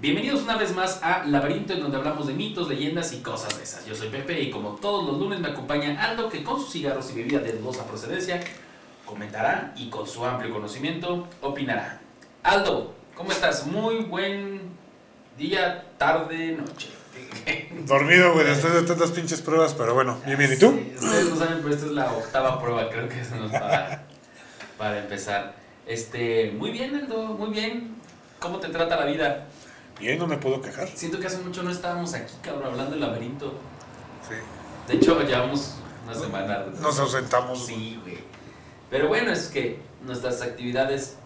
[0.00, 3.64] Bienvenidos una vez más a Laberinto, en donde hablamos de mitos, leyendas y cosas de
[3.64, 3.84] esas.
[3.84, 7.10] Yo soy Pepe y como todos los lunes me acompaña Aldo, que con sus cigarros
[7.10, 8.40] y bebida de dudosa procedencia
[9.04, 12.00] comentará y con su amplio conocimiento opinará.
[12.44, 13.66] Aldo, ¿cómo estás?
[13.66, 14.70] Muy buen
[15.36, 16.90] día, tarde, noche.
[17.84, 20.52] Dormido, güey, después de tantas pinches pruebas, pero bueno, bien, bien.
[20.52, 20.70] ¿Y tú?
[20.70, 24.04] Sí, ustedes no saben, pero esta es la octava prueba, creo que eso nos para,
[24.78, 25.56] para empezar.
[25.88, 27.96] Este, muy bien, Aldo, muy bien.
[28.38, 29.48] ¿Cómo te trata la vida?
[29.98, 30.88] Bien, no me puedo quejar.
[30.88, 33.54] Siento que hace mucho no estábamos aquí, cabrón, hablando del laberinto.
[34.28, 34.34] Sí.
[34.86, 35.74] De hecho, llevamos
[36.04, 36.64] una semana.
[36.80, 37.66] Nos ausentamos.
[37.66, 38.18] Sí, güey.
[38.90, 41.16] Pero bueno, es que nuestras actividades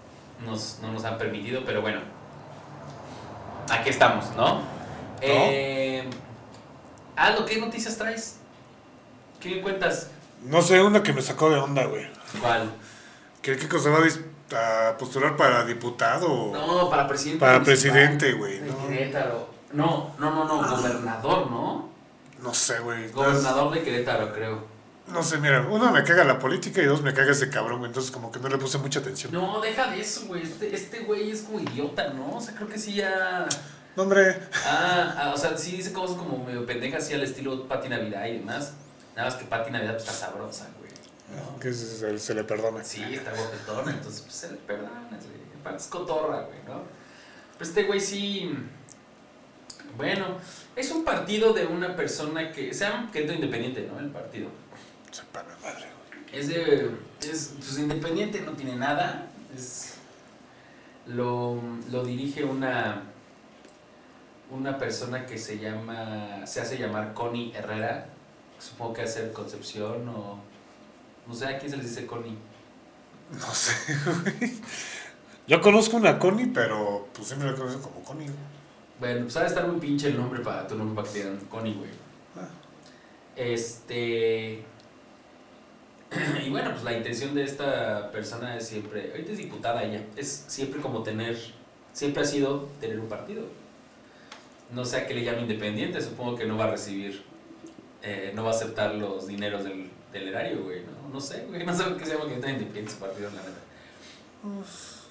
[0.47, 2.01] nos, no nos han permitido, pero bueno.
[3.71, 4.61] Aquí estamos, ¿no?
[5.21, 6.05] Eh,
[7.17, 8.37] Aldo, ¿qué noticias traes?
[9.41, 10.09] ¿Qué cuentas?
[10.45, 12.07] No sé, una que me sacó de onda, güey.
[12.41, 12.73] ¿Cuál?
[13.41, 16.53] Que Kiko se va a, dis- a postular para diputado.
[16.53, 17.41] No, para presidente.
[17.41, 18.89] Para presidente, güey, de no.
[18.89, 19.49] Querétaro.
[19.73, 21.89] No, no, no, no, gobernador, ¿no?
[22.43, 23.11] No sé, güey.
[23.11, 24.73] Gobernador de Querétaro, creo.
[25.09, 27.89] No sé, mira, uno me caga la política y dos me caga ese cabrón, güey.
[27.89, 29.33] Entonces, como que no le puse mucha atención.
[29.33, 30.43] No, deja de eso, güey.
[30.43, 32.37] Este, este güey es como idiota, ¿no?
[32.37, 33.47] O sea, creo que sí ya.
[33.97, 34.39] No, hombre.
[34.65, 38.27] Ah, ah, o sea, sí dice cosas como medio pendejas así al estilo Pati Navidad
[38.27, 38.75] y demás.
[39.17, 40.82] Nada más que Pati Navidad pues, está sabrosa, güey.
[41.61, 42.83] Que se, se le perdona.
[42.83, 45.09] Sí, está guapetona, entonces pues se le perdona,
[45.71, 46.83] es cotorra, güey, ¿no?
[47.53, 48.53] Pero este güey sí.
[49.97, 50.39] Bueno,
[50.75, 52.73] es un partido de una persona que.
[52.75, 53.99] Se llama Querétaro Independiente, ¿no?
[53.99, 54.49] El partido.
[55.11, 56.41] Sepa la madre, güey.
[56.41, 56.91] Es de.
[57.21, 59.29] Es pues, independiente, no tiene nada.
[59.55, 59.95] Es.
[61.07, 61.61] Lo,
[61.91, 63.03] lo dirige una.
[64.51, 66.47] Una persona que se llama.
[66.47, 68.09] Se hace llamar Connie Herrera.
[68.59, 70.52] Supongo que hace Concepción o.
[71.27, 72.37] No sé a quién se les dice Connie.
[73.31, 73.73] No sé,
[74.39, 74.53] güey.
[75.47, 78.27] Yo conozco una Connie, pero pues siempre la conozco como Connie.
[78.27, 78.39] güey.
[79.01, 81.25] Bueno, pues ha de estar muy pinche el nombre para tu nombre para que te
[81.25, 81.91] digan Connie, güey.
[82.37, 82.49] Ah.
[83.37, 84.65] Este.
[86.45, 89.11] Y bueno, pues la intención de esta persona es siempre.
[89.13, 90.05] Ahorita es diputada ella.
[90.17, 91.37] Es siempre como tener.
[91.93, 93.45] Siempre ha sido tener un partido.
[94.73, 96.01] No sé a qué le llama independiente.
[96.01, 97.23] Supongo que no va a recibir.
[98.03, 100.81] eh, no va a aceptar los dineros del, del erario, güey.
[100.81, 101.63] No, no sé, güey.
[101.67, 103.61] No sé por qué se llama que está independiente su partido, la neta.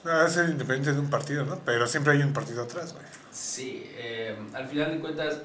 [0.03, 1.59] Ah, es el independiente de un partido, ¿no?
[1.63, 3.05] Pero siempre hay un partido atrás, güey.
[3.31, 5.41] Sí, eh, al final de cuentas,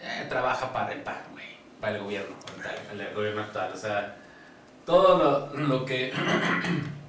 [0.00, 1.44] eh, trabaja para el PAN, güey,
[1.80, 3.72] para el gobierno, para el gobierno actual.
[3.74, 4.16] O sea,
[4.86, 6.12] todo lo, lo que.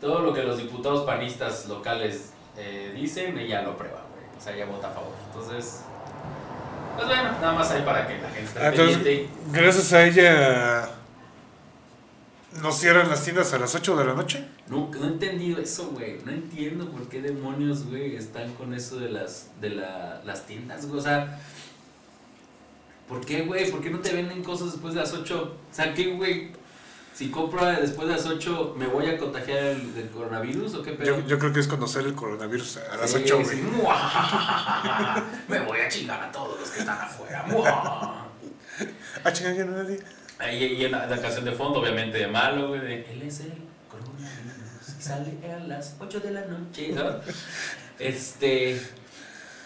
[0.00, 4.24] todo lo que los diputados panistas locales eh, dicen, ella lo aprueba, güey.
[4.36, 5.14] O sea, ella vota a favor.
[5.26, 5.82] Entonces,
[6.96, 9.28] pues bueno, nada más hay para que la gente esté Entonces, pendiente.
[9.52, 10.88] gracias a ella,
[12.62, 14.44] ¿nos cierran las tiendas a las 8 de la noche?
[14.68, 16.18] No, no he entendido eso, güey.
[16.24, 20.86] No entiendo por qué demonios, güey, están con eso de las, de la, las tiendas,
[20.86, 20.98] güey.
[21.00, 21.38] O sea,
[23.08, 23.70] ¿por qué, güey?
[23.70, 25.56] ¿Por qué no te venden cosas después de las 8?
[25.70, 26.52] O sea, ¿qué, güey?
[27.16, 30.92] Si compro después de las 8, ¿me voy a contagiar el, del coronavirus o qué
[30.92, 31.18] pedo?
[31.20, 33.42] Yo, yo creo que es conocer el coronavirus a las Sí, 8, sí.
[33.44, 33.62] güey.
[33.62, 35.24] ¡Mua!
[35.48, 37.44] Me voy a chingar a todos los que están afuera.
[37.48, 38.22] ¡Mua!
[39.24, 39.98] Ah, chinga, ya no nadie.
[40.38, 43.40] Ahí y en la, la canción de fondo, obviamente, de malo, güey, de Él es
[43.40, 43.54] el
[43.90, 47.02] coronavirus y sale a las 8 de la noche, ¿no?
[47.98, 48.78] Este.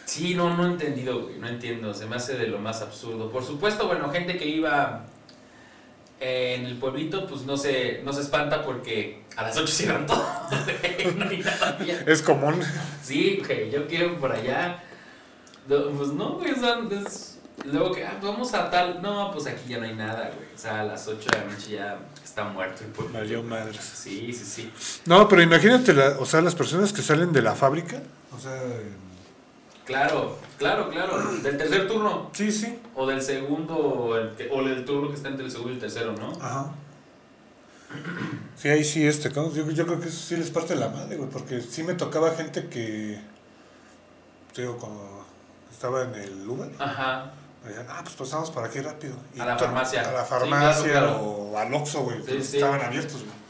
[0.05, 3.33] Sí, no, no he entendido, güey, no entiendo, se me hace de lo más absurdo.
[3.33, 5.05] Por supuesto, bueno, gente que iba
[6.21, 10.25] en el pueblito, pues no se, no se espanta porque a las 8 cierran todo,
[10.51, 12.05] güey, no hay nada bien.
[12.07, 12.61] Es común.
[13.03, 14.83] Sí, güey, yo quiero por allá.
[15.69, 16.53] No, pues no, güey,
[17.05, 19.01] es- luego que, ah, vamos a tal.
[19.03, 20.49] No, pues aquí ya no hay nada, güey.
[20.55, 23.19] O sea, a las 8 de la noche ya está muerto el pueblo.
[23.19, 23.81] Valió madres.
[23.83, 24.73] Sí, sí, sí.
[25.07, 28.01] No, pero imagínate, la, o sea, las personas que salen de la fábrica.
[28.37, 28.61] O sea,
[29.85, 31.19] Claro, claro, claro.
[31.43, 32.31] Del tercer turno.
[32.33, 32.79] sí, sí.
[32.95, 35.75] O del segundo, o, el que- o del turno que está entre el segundo y
[35.75, 36.31] el tercero, ¿no?
[36.41, 36.71] Ajá.
[38.57, 39.53] Sí, ahí sí, este, ¿no?
[39.53, 42.31] yo, yo creo que eso sí les parte la madre, güey, porque sí me tocaba
[42.37, 43.21] gente que,
[44.55, 45.25] digo, cuando
[45.73, 47.33] estaba en el Uber, Ajá.
[47.65, 49.15] me decían, ah, pues pasamos por aquí rápido.
[49.41, 50.09] A la farmacia.
[50.09, 51.21] A la Sí, farmacia claro, claro.
[51.23, 53.41] o al Oxxo, güey, Sí, estaban abiertos, güey.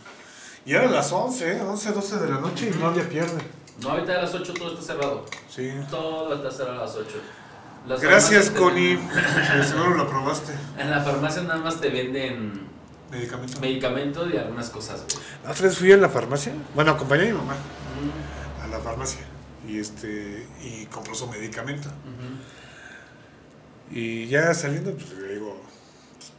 [0.64, 1.60] Y eran las 11, ¿eh?
[1.60, 3.40] 11, 12 de la noche y no había pierde.
[3.82, 5.24] No, ahorita a las 8 todo está cerrado.
[5.48, 5.70] Sí.
[5.90, 7.08] Todo está cerrado a las 8.
[7.86, 8.96] Las Gracias, Connie.
[8.96, 10.52] venden- seguro lo probaste.
[10.78, 12.68] En la farmacia nada más te venden
[13.10, 13.58] Medicamento.
[13.60, 15.24] medicamentos y algunas cosas, güey.
[15.44, 16.52] La otra vez fui a la farmacia.
[16.74, 19.22] Bueno, acompañé a mi mamá Mm, a la farmacia.
[19.66, 21.88] Y este y compró su medicamento.
[23.90, 25.60] Y ya saliendo, pues le digo,
[26.16, 26.32] pues,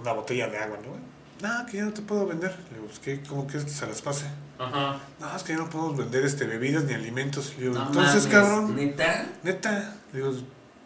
[0.00, 1.46] una botella de agua, ¿no?
[1.46, 2.56] No, que ya no te puedo vender.
[2.70, 3.20] Le digo, pues, ¿qué?
[3.28, 4.26] ¿cómo que se las pase?
[4.58, 4.98] Ajá.
[5.20, 7.54] No, es que ya no podemos vender este, bebidas ni alimentos.
[7.58, 9.26] Le digo, No entonces, mames, cabrón, ¿Neta?
[9.42, 9.94] neta.
[10.12, 10.32] Digo,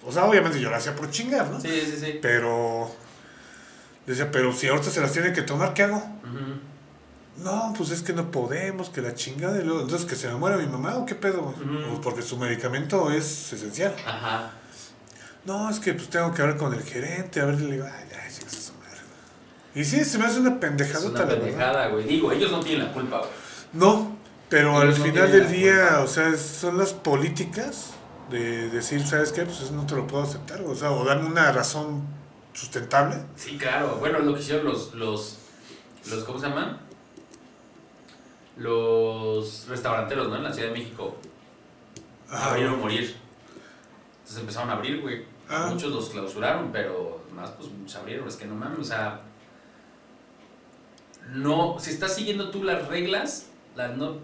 [0.04, 1.60] o sea, obviamente yo lo hacía por chingar, ¿no?
[1.60, 2.18] Sí, sí, sí.
[2.22, 2.90] Pero,
[4.06, 5.96] decía, pero si ahorita se las tiene que tomar, ¿qué hago?
[5.96, 7.44] Ujú.
[7.44, 9.58] No, pues es que no podemos, que la chingada.
[9.60, 11.54] Y luego, entonces, que se me muera mi mamá, ¿o qué pedo?
[11.54, 13.94] Pues porque su medicamento es esencial.
[14.06, 14.50] Ajá.
[15.46, 18.04] No, es que pues tengo que hablar con el gerente, a ver, le digo, ay,
[18.10, 19.00] ya, chingas a su madre.
[19.74, 22.04] Y sí, se me hace una Es pendejadota, una pendejada, güey.
[22.06, 23.30] Digo, ellos no tienen la culpa, güey.
[23.72, 24.16] No,
[24.48, 27.92] pero al no final del día, o sea, son las políticas
[28.30, 29.44] de decir, ¿sabes qué?
[29.44, 32.02] Pues eso no te lo puedo aceptar, o sea, o darme una razón
[32.52, 33.16] sustentable.
[33.36, 33.96] Sí, claro.
[33.96, 35.38] Bueno, lo que hicieron los, los,
[36.10, 36.78] los ¿cómo se llaman?
[38.56, 40.36] Los restauranteros, ¿no?
[40.36, 41.16] En la Ciudad de México.
[42.28, 42.50] Ajá.
[42.50, 43.16] Abrir o morir.
[44.18, 45.24] Entonces empezaron a abrir, güey.
[45.48, 45.68] Ah.
[45.70, 48.28] Muchos los clausuraron, pero más pues se abrieron.
[48.28, 49.22] Es que no mames, o sea...
[51.32, 54.16] No, si estás siguiendo tú las reglas, las no,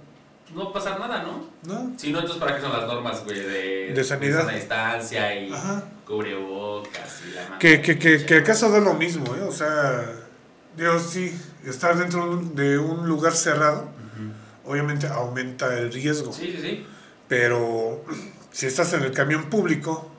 [0.55, 1.45] no va a pasar nada, ¿no?
[1.65, 1.93] ¿No?
[1.99, 3.39] Si no, entonces ¿para qué son las normas, güey?
[3.41, 4.41] De, De sanidad.
[4.41, 5.83] sana distancia y Ajá.
[6.07, 7.59] cubrebocas y la.
[7.59, 9.43] Que, que, que, que acaso da lo mismo, ¿eh?
[9.43, 10.05] O sea,
[10.77, 12.75] digo, sí, estar dentro de un- de
[13.07, 13.89] lugar cerrado,
[14.65, 16.33] obviamente aumenta el riesgo.
[16.33, 16.87] Sí, sí, sí.
[17.29, 18.05] Pero
[18.53, 20.11] si estás en el camión público,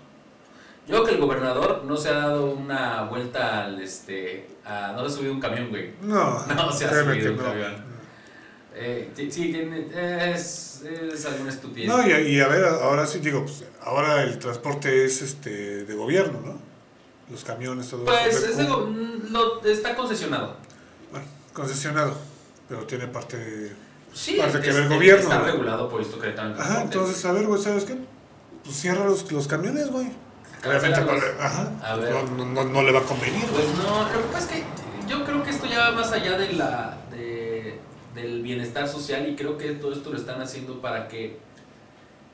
[0.88, 4.48] Yo creo que el gobernador no se ha dado una vuelta al este.
[4.66, 5.94] A, no se ha subido un camión, güey.
[6.02, 7.44] no, No se ha subido un no.
[7.44, 7.97] camión.
[8.80, 9.54] Eh, sí,
[9.96, 10.84] es,
[11.14, 11.88] es alguna estupidez.
[11.90, 15.96] No, y, y a ver, ahora sí digo, pues ahora el transporte es este de
[15.96, 16.58] gobierno, ¿no?
[17.32, 18.46] Los camiones, todo pues eso.
[18.48, 20.56] es de go- mm, lo- está concesionado.
[21.12, 22.16] Bueno, concesionado,
[22.70, 23.74] pero tiene parte...
[24.14, 27.32] Sí, Parte que es- ve el gobierno, Está regulado por esto que Ajá, entonces, a
[27.34, 27.98] ver, güey, ¿sabes qué?
[28.64, 30.08] Pues cierra los, los camiones, güey.
[30.66, 32.14] Obviamente, no le- ajá, A pues, ver.
[32.14, 33.66] no, no, no, no le va a convenir, güey.
[33.66, 34.64] Pues no, lo que pasa es que
[35.08, 36.98] yo creo que esto ya va más allá de la,
[38.18, 41.38] del bienestar social y creo que todo esto lo están haciendo para que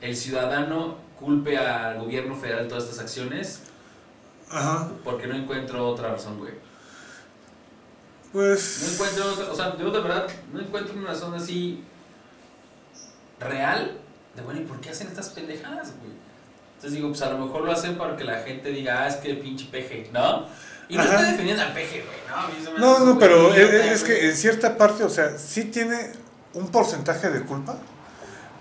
[0.00, 3.62] el ciudadano culpe al gobierno federal de todas estas acciones
[4.50, 6.52] Ajá, porque no encuentro otra razón, güey.
[6.52, 6.60] No
[8.32, 8.92] pues...
[8.92, 11.84] encuentro otra, o sea, yo de verdad no encuentro una razón así
[13.38, 13.98] real
[14.34, 16.12] de, bueno, ¿y por qué hacen estas pendejadas, güey?
[16.76, 19.16] Entonces digo, pues a lo mejor lo hacen para que la gente diga, ah, es
[19.16, 20.46] que el pinche peje, ¿no?
[20.88, 21.12] Y no Ajá.
[21.14, 22.34] estoy defendiendo al peje, güey, ¿no?
[22.36, 25.64] A mí se me No, no, pero es, que en cierta parte, o sea, sí
[25.64, 26.12] tiene
[26.52, 27.76] un porcentaje de culpa,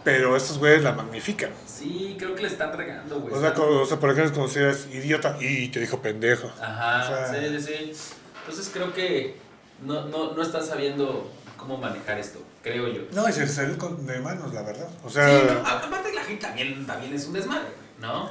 [0.03, 1.51] pero estos güeyes la magnifican.
[1.65, 3.33] Sí, creo que le están regando, güey.
[3.33, 6.51] O sea, o por ejemplo, si eres idiota y te dijo pendejo.
[6.61, 8.07] Ajá, o sea- sí, sí, sí.
[8.41, 9.37] Entonces creo que
[9.81, 13.01] no, no, no están sabiendo cómo manejar esto, creo yo.
[13.11, 14.89] No, y se salió con- de manos, la verdad.
[15.03, 15.27] O Sí, sea,
[15.61, 18.29] no, a- aparte la gente también, también es un desmadre, güey, ¿no?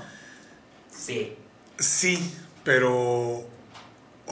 [0.91, 1.37] Sí.
[1.79, 2.35] sí,
[2.65, 3.45] pero...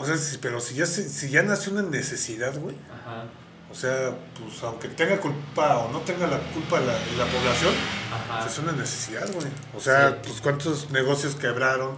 [0.00, 2.74] O sea, sí, pero si ya, si ya nació una necesidad, güey.
[2.90, 3.24] Ajá,
[3.70, 7.72] O sea, pues aunque tenga culpa o no tenga la culpa la, la población,
[8.12, 8.40] ajá.
[8.42, 9.46] pues, es una necesidad, güey.
[9.76, 10.16] O sea, Sí.
[10.24, 11.96] pues cuántos negocios quebraron,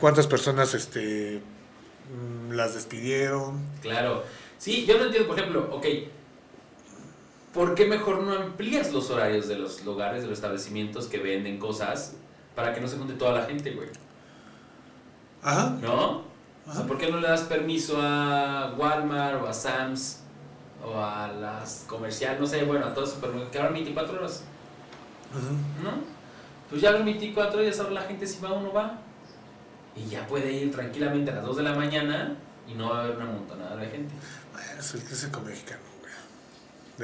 [0.00, 1.40] cuántas personas este
[2.10, 3.60] mm, las despidieron.
[3.82, 4.24] Claro.
[4.58, 5.86] Sí, yo no entiendo, por ejemplo, ok,
[7.52, 11.58] ¿por qué mejor no amplías los horarios de los lugares, de los establecimientos que venden
[11.58, 12.14] cosas
[12.56, 13.88] para que no se junte toda la gente, güey?
[15.42, 15.76] Ajá.
[15.80, 16.24] ¿No?
[16.66, 16.78] O Ajá.
[16.78, 20.20] sea, ¿por qué no le das permiso a Walmart o a Sam's
[20.84, 24.42] o a las comerciales, no sé, bueno, a todos los supermercados que abran 24 horas.
[25.82, 25.90] ¿no?
[26.70, 28.98] Pues ya abren 24 horas, sabe la gente si va o no va.
[29.96, 32.36] Y ya puede ir tranquilamente a las 2 de la mañana
[32.68, 34.14] y no va a haber una montonada de gente.
[34.52, 36.12] Bueno, es el clásico mexicano, güey.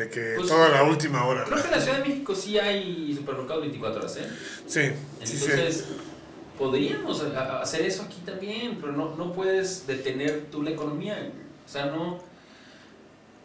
[0.04, 1.44] De que Pues, toda la última hora.
[1.44, 4.28] Creo que en la Ciudad de México sí hay supermercados 24 horas, ¿eh?
[4.66, 4.90] Sí,
[5.24, 5.84] sí, sí.
[6.60, 11.32] Podríamos hacer eso aquí también, pero no, no puedes detener tú la economía.
[11.64, 12.18] O sea, no.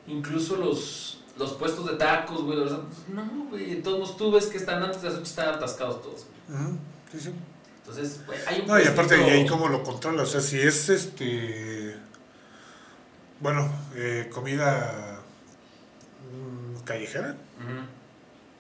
[0.06, 2.60] Incluso los, los puestos de tacos, güey.
[2.60, 3.76] o sea, no, güey.
[3.76, 6.26] de Todos tú ves que están antes de las 8 están atascados todos.
[7.10, 7.32] sí, sí.
[7.80, 10.24] Entonces, güey, hay un No, y aparte, ¿y puestito- ahí cómo lo controla?
[10.24, 11.96] O sea, si es este.
[13.40, 15.22] Bueno, eh, comida
[16.34, 17.38] mm, callejera,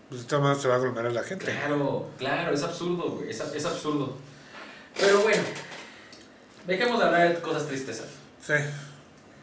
[0.07, 1.43] pues esta más se va a aglomerar la gente.
[1.45, 3.29] Claro, claro, es absurdo, güey.
[3.31, 4.15] Es, es absurdo.
[4.99, 5.43] Pero bueno,
[6.65, 7.97] dejemos de hablar de cosas tristes.
[8.41, 8.65] ¿sabes?
[8.65, 8.69] Sí,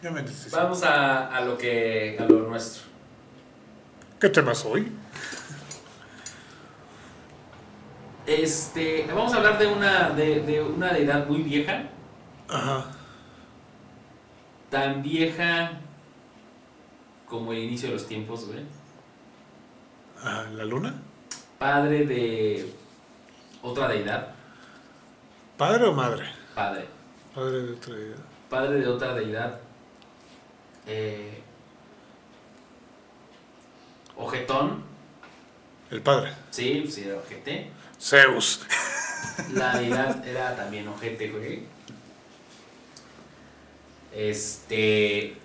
[0.03, 0.51] ya me entiendes.
[0.51, 2.17] Vamos a, a lo que.
[2.19, 2.83] a lo nuestro.
[4.21, 4.91] ¿Qué temas hoy?
[8.27, 11.83] Este, vamos a hablar de una, de, de una deidad muy vieja,
[12.49, 12.87] Ajá.
[14.71, 15.73] tan vieja
[17.29, 18.61] como el inicio de los tiempos, güey.
[20.23, 20.95] Ah, ¿La luna?
[21.59, 22.73] Padre de
[23.61, 24.32] otra deidad,
[25.63, 26.25] ¿Padre o madre?
[26.57, 26.89] padre,
[27.33, 28.17] Padre de otra idea.
[28.51, 29.61] padre de otra deidad
[30.89, 31.41] eh,
[34.17, 34.83] Ojetón,
[35.89, 36.33] El padre.
[36.51, 37.71] sí, sí era ojete.
[38.01, 38.63] Zeus.
[39.53, 41.63] La deidad era también ojete, güey.
[44.13, 45.37] Este.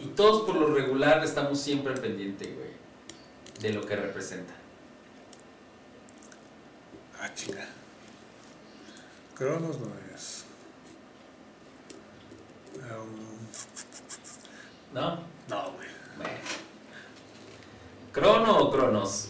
[0.00, 2.72] Y todos por lo regular estamos siempre pendientes, güey.
[3.60, 4.52] De lo que representa.
[7.18, 7.66] Ah, chinga.
[9.34, 10.44] Cronos no es.
[12.76, 13.34] Um,
[14.94, 15.18] ¿No?
[15.48, 15.88] no, güey.
[16.16, 16.32] Bueno.
[18.12, 19.28] ¿Crono o Cronos?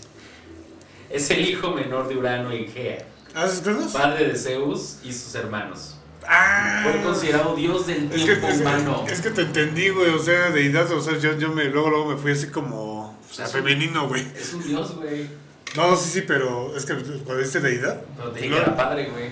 [1.09, 3.93] Es el hijo menor de Urano y Gea, ¿Ah, es Cronos?
[3.93, 5.97] padre de Zeus y sus hermanos.
[6.27, 6.81] Ah.
[6.83, 9.05] Fue considerado dios del Es que, tiempo es, humano.
[9.09, 12.07] es que te entendí, güey, o sea, deidad, o sea, yo, yo me, luego, luego
[12.07, 14.27] me fui así como, o sea, femenino, güey.
[14.37, 15.29] Es un dios, güey.
[15.77, 19.11] No, sí, sí, pero es que cuando dice deidad, Pero te dije que era padre,
[19.11, 19.31] güey.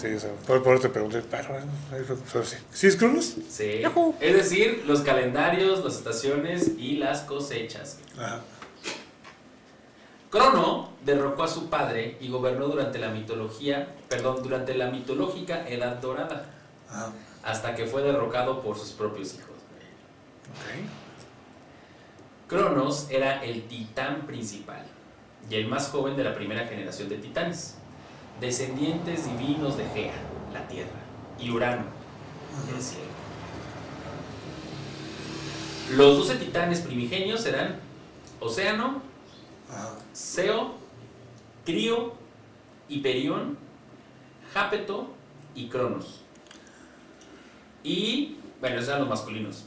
[0.00, 2.56] Sí, o sea, por, por eso te pregunté, pero bueno, ahí fue, fue así.
[2.72, 3.36] ¿Sí es Cronos?
[3.48, 3.80] Sí.
[3.82, 4.14] Yahoo.
[4.20, 7.98] Es decir, los calendarios, las estaciones y las cosechas.
[8.16, 8.40] Ajá.
[10.30, 15.96] Crono derrocó a su padre y gobernó durante la mitología, perdón, durante la mitológica Edad
[15.96, 16.50] Dorada,
[16.90, 17.12] Ajá.
[17.42, 19.48] hasta que fue derrocado por sus propios hijos.
[22.46, 24.84] Cronos era el titán principal
[25.50, 27.77] y el más joven de la primera generación de titanes,
[28.40, 30.14] descendientes divinos de Gea,
[30.52, 30.90] la tierra,
[31.38, 31.84] y Urano,
[32.74, 33.08] el cielo.
[35.92, 37.80] Los doce titanes primigenios eran
[38.40, 39.02] Océano.
[40.12, 40.74] Seo,
[41.64, 42.14] Crío,
[42.88, 43.58] Hiperión,
[44.52, 45.14] Jápeto
[45.54, 46.22] y Cronos.
[47.82, 49.64] Y, bueno, esos eran los masculinos.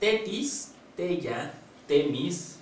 [0.00, 1.54] Tetis, Teya,
[1.86, 2.56] Temis,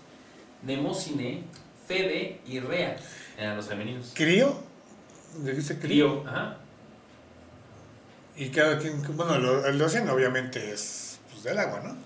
[0.63, 1.45] Nemocine,
[1.87, 2.99] Febe y Rea
[3.41, 4.13] eran los femeninos.
[4.15, 4.55] ¿Crío?
[5.39, 6.21] Dijiste crío.
[6.23, 6.57] Crío, ajá.
[8.37, 11.97] Y cada quien, bueno, lo- el océano obviamente es pues, del agua, ¿no?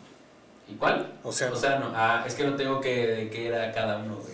[0.68, 1.12] ¿Y cuál?
[1.22, 1.54] Océano.
[1.54, 1.92] Océano.
[1.94, 4.32] Ah, es que no tengo que de qué era cada uno, güey.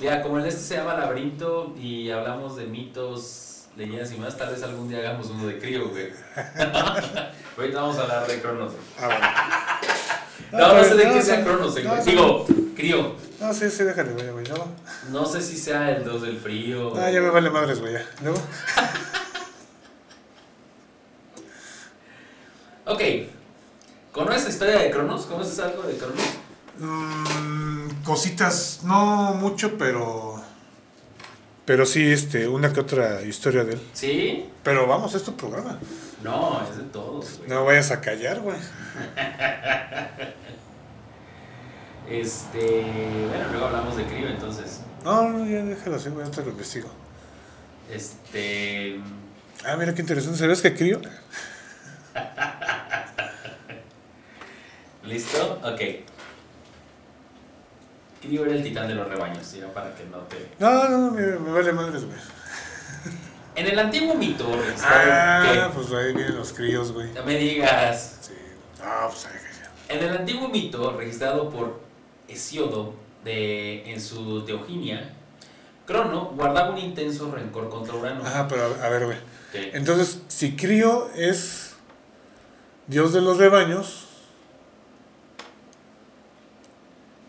[0.00, 4.36] Mira, como el de este se llama Laberinto y hablamos de mitos, leyendas y más,
[4.36, 6.10] tal vez algún día hagamos uno de crío, güey.
[7.56, 8.84] Ahorita vamos a hablar de Cronos, güey.
[9.00, 9.78] Ah,
[10.50, 10.66] bueno.
[10.68, 12.04] No, no sé de qué sea no, Cronos, güey.
[12.04, 12.46] Digo,
[12.76, 13.16] crío.
[13.40, 14.44] No, sí, sí, déjale, güey, güey.
[14.48, 14.68] No,
[15.10, 16.92] No sé si sea el 2 del frío.
[16.96, 18.06] Ah, ya me vale madres, güey, ya.
[18.22, 18.38] Luego.
[22.88, 23.00] Ok.
[24.12, 25.26] ¿Conoces la historia de Cronos?
[25.26, 26.24] ¿Conoces algo de Cronos?
[26.78, 30.40] Mm, cositas, no mucho, pero.
[31.64, 33.82] Pero sí, este, una que otra historia de él.
[33.92, 34.48] ¿Sí?
[34.62, 35.80] Pero vamos, es tu programa.
[36.22, 37.50] No, es de todos, güey.
[37.50, 38.56] No vayas a callar, güey.
[42.08, 43.26] Este.
[43.28, 44.80] Bueno, luego hablamos de Crío, entonces.
[45.04, 46.88] No, no, ya déjalo así, güey, ahorita lo investigo.
[47.90, 49.00] Este.
[49.64, 50.38] Ah, mira qué interesante.
[50.38, 51.00] ¿Sabes que crío?
[55.04, 55.60] ¿Listo?
[55.64, 55.80] Ok.
[58.20, 59.62] Crío era el titán de los rebaños, ¿sí?
[59.74, 60.48] para que no te.
[60.58, 62.18] No, no, me, me vale madres, güey.
[63.56, 64.46] En el antiguo mito.
[64.82, 67.10] Ah, pues ahí vienen los críos, güey.
[67.14, 68.18] No me digas.
[68.20, 68.34] Sí.
[68.82, 69.32] Ah, pues ahí.
[69.88, 71.80] En el antiguo mito, registrado por
[72.28, 75.12] Hesiodo de, en su Teoginia,
[75.86, 78.24] Crono guardaba un intenso rencor contra Urano.
[78.26, 79.18] Ajá, pero a, a ver, güey.
[79.72, 81.74] Entonces, si crío es
[82.88, 84.06] Dios de los rebaños,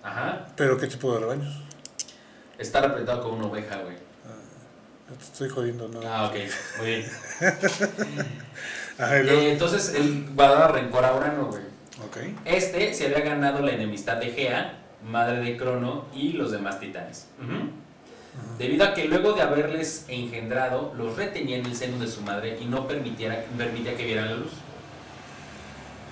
[0.04, 0.48] Ajá.
[0.56, 1.62] pero ¿qué tipo de rebaños?
[2.58, 3.96] Está representado como una oveja, güey.
[5.08, 6.02] Te estoy jodiendo, ¿no?
[6.06, 6.36] Ah, ok.
[6.80, 7.06] Muy bien.
[9.00, 11.62] Ajá, Eh, entonces, él guardaba rencor a Urano, güey.
[12.06, 12.18] Ok.
[12.46, 17.28] Este se había ganado la enemistad de Gea, madre de Crono y los demás titanes.
[18.58, 22.58] Debido a que luego de haberles engendrado, los retenía en el seno de su madre
[22.62, 24.52] y no permitiera, permitía que vieran la luz.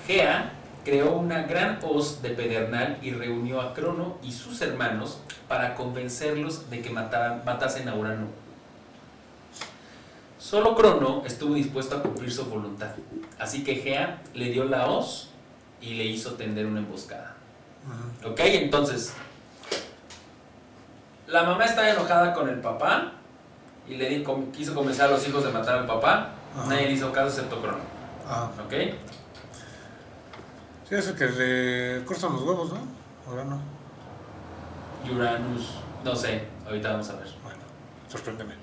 [0.07, 0.51] Gea
[0.83, 6.69] creó una gran hoz de pedernal y reunió a Crono y sus hermanos para convencerlos
[6.69, 8.27] de que mataran, matasen a Urano.
[10.37, 12.91] Solo Crono estuvo dispuesto a cumplir su voluntad,
[13.39, 15.29] así que Gea le dio la hoz
[15.81, 17.35] y le hizo tender una emboscada.
[17.87, 18.29] Ajá.
[18.29, 19.13] Ok, entonces.
[21.27, 23.11] La mamá estaba enojada con el papá
[23.87, 26.29] y le di- com- quiso convencer a los hijos de matar al papá.
[26.55, 26.67] Ajá.
[26.69, 27.79] Nadie le hizo caso excepto Crono.
[28.27, 28.73] Ah, Ok.
[30.87, 32.79] sí, eso que le cortan los huevos, ¿no?
[33.27, 33.59] Ahora no.
[35.05, 35.75] Y Uranus.
[36.03, 37.27] No sé, ahorita vamos a ver.
[37.43, 37.59] Bueno,
[38.07, 38.53] sorpréndeme.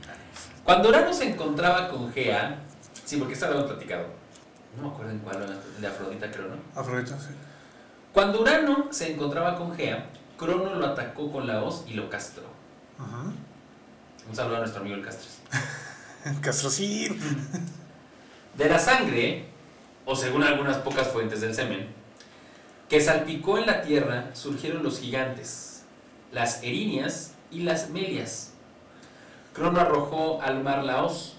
[0.65, 2.59] Cuando Uranus se encontraba con Gea.
[3.05, 4.05] Sí, porque esta lo hemos platicado.
[4.77, 6.81] No me acuerdo en cuál, de Afrodita creo, ¿no?
[6.81, 7.29] Afrodita, sí.
[8.13, 12.45] Cuando Urano se encontraba con Gea, Crono lo atacó con la hoz y lo castró.
[12.99, 13.25] Ajá.
[14.29, 15.41] Un saludo a nuestro amigo el Castres.
[16.41, 17.19] Castrocín.
[18.55, 19.47] De la sangre
[20.05, 21.89] o según algunas pocas fuentes del semen,
[22.89, 25.85] que salpicó en la tierra, surgieron los gigantes,
[26.33, 28.53] las erinias y las melias.
[29.55, 31.37] Crono arrojó al mar Laos,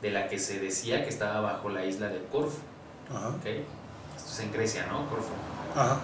[0.00, 2.58] de la que se decía que estaba bajo la isla de Corfu.
[3.10, 3.28] Ajá.
[3.28, 3.46] ¿ok?
[4.16, 5.08] Esto es en Grecia, ¿no?
[5.08, 5.32] Corfu.
[5.74, 5.98] Ajá.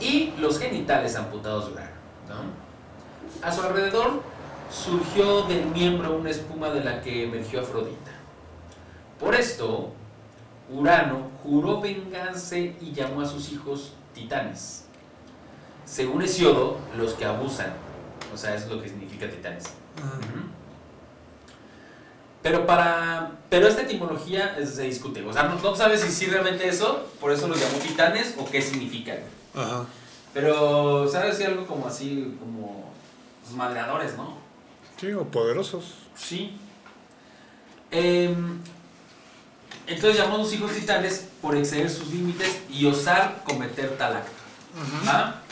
[0.00, 1.90] y los genitales amputados de Urano.
[2.28, 3.46] ¿no?
[3.46, 4.22] A su alrededor
[4.70, 8.12] surgió del miembro una espuma de la que emergió Afrodita.
[9.18, 9.92] Por esto,
[10.70, 14.84] Urano juró vengarse y llamó a sus hijos titanes.
[15.84, 17.72] Según Hesiodo, los que abusan.
[18.32, 19.64] O sea, eso es lo que significa titanes.
[22.48, 23.32] Pero para.
[23.50, 25.22] Pero esta etimología es- se discute.
[25.22, 28.48] O sea, no, no sabes si sí realmente eso, por eso los llamó titanes o
[28.50, 29.18] qué significan.
[29.54, 29.84] Ajá.
[30.32, 32.90] Pero, ¿sabes si algo como así, como
[33.44, 34.38] los madreadores, ¿no?
[34.98, 35.92] Sí, o poderosos.
[36.16, 36.56] Sí.
[37.90, 38.58] Em,
[39.86, 44.32] entonces llamó a sus hijos titanes por exceder sus límites y osar cometer tal acto.
[45.06, 45.42] ¿va?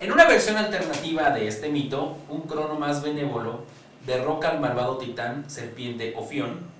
[0.00, 3.64] En una versión alternativa de este mito, un crono más benévolo
[4.06, 6.72] derroca al malvado titán serpiente Ofión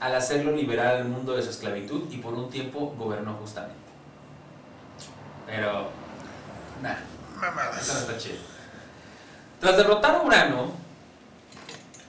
[0.00, 3.74] al hacerlo liberar al mundo de su esclavitud y por un tiempo gobernó justamente.
[5.46, 5.90] Pero,
[6.82, 7.00] nada,
[7.80, 8.36] eso no está chido.
[9.60, 10.72] Tras derrotar a Urano,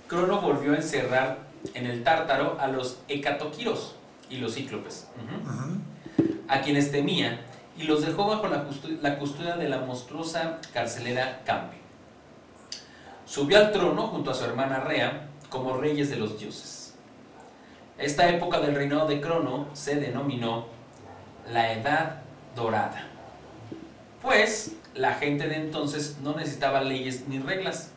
[0.07, 1.39] Crono volvió a encerrar
[1.73, 3.95] en el Tártaro a los Hecatoquiros
[4.29, 5.07] y los Cíclopes,
[6.47, 7.41] a quienes temía,
[7.77, 8.65] y los dejó bajo la
[9.17, 11.78] custodia, de la monstruosa carcelera Campe.
[13.29, 16.95] Subió al trono junto a su hermana Rea como reyes de los dioses.
[17.99, 20.65] Esta época del reinado de Crono se denominó
[21.51, 22.21] la Edad
[22.55, 23.07] Dorada,
[24.23, 27.91] pues la gente de entonces no necesitaba leyes ni reglas.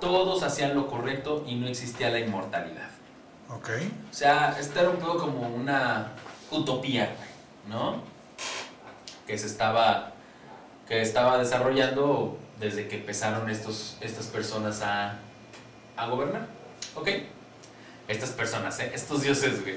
[0.00, 2.90] Todos hacían lo correcto y no existía la inmortalidad.
[3.48, 3.70] Ok.
[4.10, 6.10] O sea, esto era un poco como una
[6.50, 7.14] utopía,
[7.68, 8.00] ¿no?
[9.28, 10.12] Que se estaba,
[10.88, 15.18] que estaba desarrollando desde que empezaron estos, estas personas a,
[15.96, 16.46] a gobernar.
[16.94, 17.08] ¿Ok?
[18.08, 18.90] Estas personas, ¿eh?
[18.94, 19.76] Estos dioses, güey.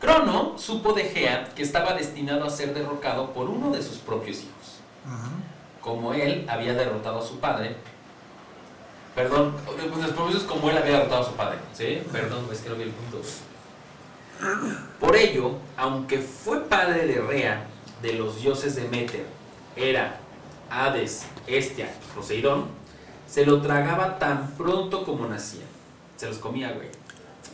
[0.00, 4.38] Crono supo de Gea que estaba destinado a ser derrocado por uno de sus propios
[4.38, 4.80] hijos.
[5.80, 7.76] Como él había derrotado a su padre.
[9.14, 11.58] Perdón, pues los propios como él había derrotado a su padre.
[11.72, 12.02] ¿Sí?
[12.10, 13.22] Perdón, es que no vi el punto.
[14.98, 17.66] Por ello, aunque fue padre de Rea,
[18.02, 19.24] de los dioses de Meter,
[19.76, 20.18] Hera,
[20.70, 22.66] Hades, Estia, Poseidón,
[23.28, 25.64] se lo tragaba tan pronto como nacía.
[26.16, 26.88] Se los comía, güey.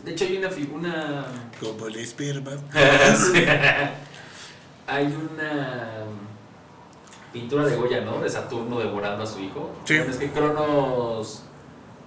[0.05, 1.27] De hecho, hay una figura.
[1.59, 2.53] Como el esperma.
[4.87, 6.05] Hay una
[7.33, 8.21] pintura de Goya, ¿no?
[8.21, 9.71] De Saturno devorando a su hijo.
[9.85, 9.97] Sí.
[9.97, 11.43] Bueno, es que Cronos.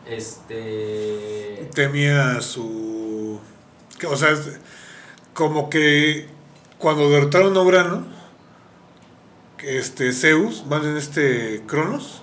[0.05, 1.69] Este.
[1.73, 3.39] Temía su.
[4.05, 4.35] o sea,
[5.33, 6.27] como que
[6.77, 8.05] cuando derrotaron a Urano,
[9.63, 12.21] este Zeus, más bien este Cronos,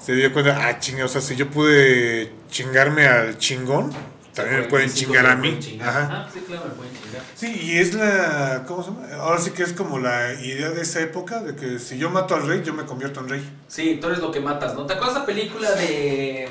[0.00, 3.92] se dio cuenta, ah, chinga, o sea, si yo pude chingarme al chingón,
[4.34, 5.48] también me pueden chingar a mí.
[5.48, 5.88] pueden chingar.
[5.88, 6.04] Ajá.
[6.04, 7.22] Ajá, sí, claro, me pueden chingar.
[7.34, 8.64] Sí, y es la.
[8.66, 9.06] ¿Cómo se llama?
[9.20, 12.34] Ahora sí que es como la idea de esa época, de que si yo mato
[12.34, 13.50] al rey, yo me convierto en rey.
[13.68, 14.86] Sí, tú eres lo que matas, ¿no?
[14.86, 16.48] ¿Te acuerdas de esa película de.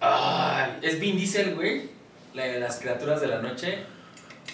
[0.00, 1.90] Ay, es Vin Diesel, güey.
[2.34, 3.86] La de las criaturas de la noche.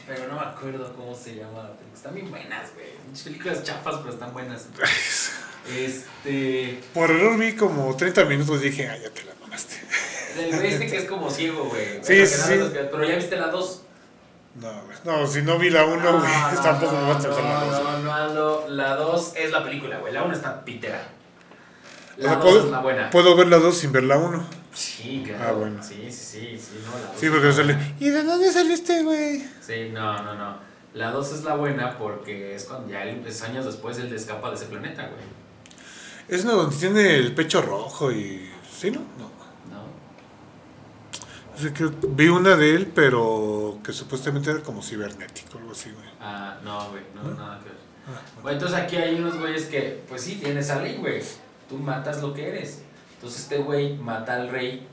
[0.06, 1.70] Pero no me acuerdo cómo se llama.
[1.94, 2.88] Están bien buenas, güey.
[3.06, 4.66] Muchas películas chafas, pero están buenas.
[5.70, 6.80] Este.
[6.92, 9.76] Por error vi como 30 minutos y dije, ah, ya te la mamaste.
[10.36, 12.00] Del güey este que es como ciego, güey.
[12.02, 13.82] Sí, sí, los- Pero ya viste la 2.
[14.56, 14.70] No,
[15.04, 17.82] no, si no vi la 1, güey, tampoco me va a tocar la 2.
[17.84, 20.12] No, no, no, la 2 es la película, güey.
[20.12, 21.06] La 1 está pitera.
[22.16, 23.10] La sea, 2 puedo- es la buena.
[23.10, 24.44] Puedo ver la 2 sin ver la 1.
[24.74, 25.44] Sí, claro.
[25.46, 25.82] Ah, bueno.
[25.82, 28.04] Sí, sí, sí, sí, no, la Sí, porque.
[28.04, 29.40] ¿Y de dónde saliste, güey?
[29.60, 30.56] Sí, no, no, no.
[30.94, 34.50] La 2 es la buena porque es cuando ya él- es años después él escapa
[34.50, 35.22] de ese planeta, güey.
[36.28, 38.48] Es una donde tiene el pecho rojo y.
[38.74, 39.00] ¿Sí, no?
[39.18, 39.30] No.
[39.70, 39.84] ¿No?
[41.54, 45.90] O sea, que vi una de él, pero que supuestamente era como cibernético, algo así,
[45.90, 46.08] güey.
[46.20, 47.34] Ah, no, güey, no, ¿No?
[47.36, 47.78] nada que ver.
[48.08, 51.22] Ah, Bueno, entonces aquí hay unos güeyes que, pues sí, tienes a ley, güey.
[51.68, 52.82] Tú matas lo que eres.
[53.22, 54.84] Entonces este güey mata al rey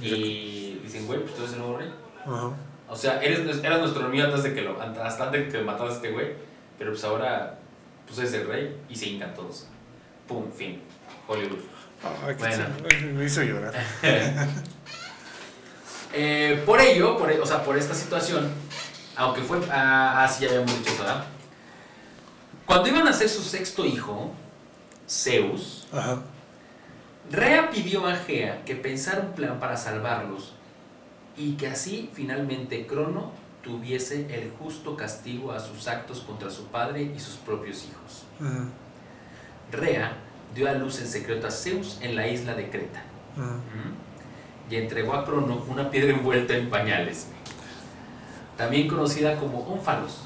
[0.00, 1.92] y dicen, güey, pues tú eres el nuevo rey.
[2.24, 2.50] Ajá.
[2.88, 5.62] O sea, eres, nues- eras nuestro enemigo antes de que lo, hasta antes de que
[5.64, 6.28] mataras a este güey.
[6.78, 7.58] Pero pues ahora,
[8.06, 9.66] pues eres el rey y se hincan todos.
[10.26, 10.80] Pum, fin.
[11.26, 11.58] Hollywood.
[12.38, 12.64] Bueno.
[13.14, 13.74] Me hizo llorar.
[16.18, 18.48] Eh, por ello, por, o sea, por esta situación,
[19.16, 21.24] aunque fue, ah, así ya habíamos dicho, ¿verdad?
[22.64, 24.32] Cuando iban a hacer su sexto hijo,
[25.06, 26.20] Zeus, Ajá.
[27.30, 30.54] Rea pidió a Gea que pensara un plan para salvarlos
[31.36, 37.02] y que así finalmente Crono tuviese el justo castigo a sus actos contra su padre
[37.02, 38.24] y sus propios hijos.
[39.72, 40.12] Rea
[40.54, 43.02] dio a luz en secreto a Zeus en la isla de Creta.
[44.70, 47.26] Y entregó a Crono una piedra envuelta en pañales,
[48.56, 50.22] también conocida como ónfalos,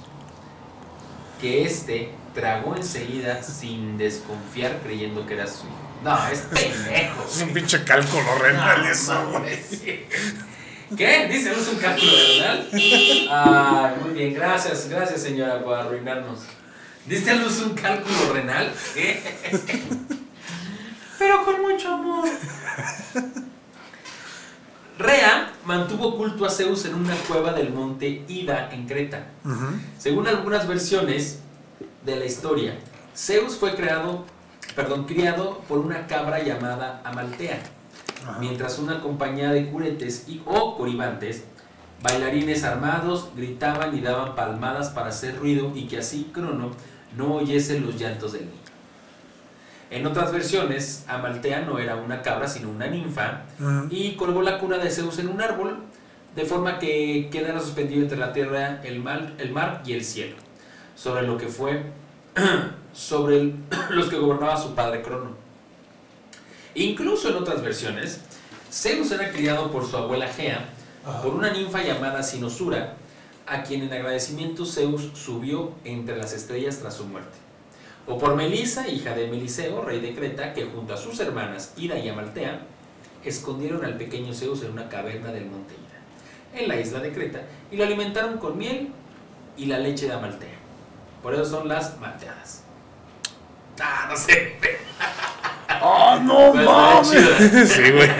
[1.40, 5.76] que éste tragó enseguida sin desconfiar creyendo que era su hijo.
[6.04, 7.24] No, es pendejo.
[7.28, 9.32] Es un pinche cálculo renal No, eso, güey.
[9.34, 10.04] mames, sí.
[10.96, 11.28] ¿Qué?
[11.30, 11.50] ¿Dice?
[11.52, 12.68] ¿No es un cálculo renal?
[12.72, 16.40] Ay, muy bien, gracias, gracias señora por arruinarnos.
[17.06, 18.72] ¿Diste a luz un cálculo renal?
[18.94, 19.22] ¿Qué?
[21.18, 22.28] Pero con mucho amor.
[24.98, 29.26] Rea mantuvo oculto a Zeus en una cueva del monte Ida en Creta.
[29.98, 31.40] Según algunas versiones
[32.04, 32.78] de la historia,
[33.14, 34.24] Zeus fue creado,
[34.74, 37.60] perdón, criado por una cabra llamada Amaltea,
[38.22, 38.38] ajá.
[38.38, 41.44] mientras una compañía de curetes y, o coribantes,
[42.02, 46.70] bailarines armados, gritaban y daban palmadas para hacer ruido y que así Crono
[47.16, 48.60] no oyese los llantos del niño.
[49.90, 53.42] En otras versiones, Amaltea no era una cabra, sino una ninfa,
[53.90, 55.78] y colgó la cuna de Zeus en un árbol,
[56.36, 60.36] de forma que quedara suspendido entre la tierra, el mar, el mar y el cielo,
[61.00, 61.82] sobre lo que fue
[62.92, 63.54] sobre el-
[63.90, 65.30] los que gobernaba su padre Crono.
[66.74, 68.20] Incluso en otras versiones,
[68.70, 70.68] Zeus era criado por su abuela Gea,
[71.22, 72.94] por una ninfa llamada Sinosura,
[73.46, 77.36] a quien en agradecimiento Zeus subió entre las estrellas tras su muerte.
[78.06, 81.98] O por Melisa, hija de Meliseo, rey de Creta, que junto a sus hermanas Ida
[81.98, 82.60] y Amaltea,
[83.24, 87.42] escondieron al pequeño Zeus en una caverna del monte Ida, en la isla de Creta,
[87.72, 88.90] y lo alimentaron con miel
[89.56, 90.59] y la leche de Amaltea.
[91.22, 92.62] Por eso son las malteadas.
[93.80, 94.58] Ah, no sé.
[95.68, 97.70] ¡Ah, no Pues, estaría mames!
[97.72, 98.10] Sí, güey.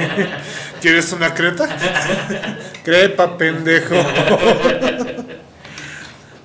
[0.80, 1.68] ¿Quieres una creta?
[2.84, 3.94] Crepa, pendejo.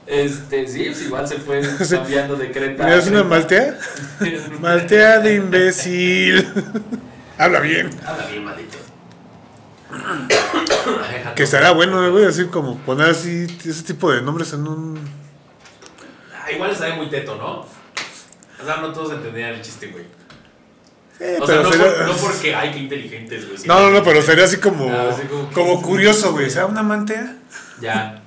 [0.06, 2.86] Este, sí, pues igual se fue cambiando de Creta.
[2.86, 3.78] ¿Quieres una maltea?
[4.60, 6.48] Maltea de imbécil.
[7.38, 7.90] Habla bien.
[8.06, 8.78] Habla bien, maldito.
[11.36, 15.25] Que estará bueno, güey, así como poner así ese tipo de nombres en un...
[16.46, 17.62] Ah, igual estaría muy teto, ¿no?
[17.62, 20.06] O sea, no todos entendían el chiste, güey.
[21.20, 23.60] Eh, O sea, no, sería- por- no porque, ay, qué inteligentes, güey.
[23.66, 26.50] No, no, no, pero sería así como, así como- como curioso, güey.
[26.50, 27.36] ¿Será una mantea?
[27.82, 28.22] Ya.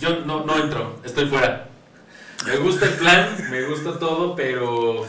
[0.00, 1.68] Yo no, no entro, estoy fuera.
[2.46, 5.04] Me gusta el plan, me gusta todo, pero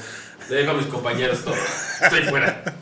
[0.50, 1.56] le dejo a mis compañeros todo.
[2.02, 2.64] Estoy fuera.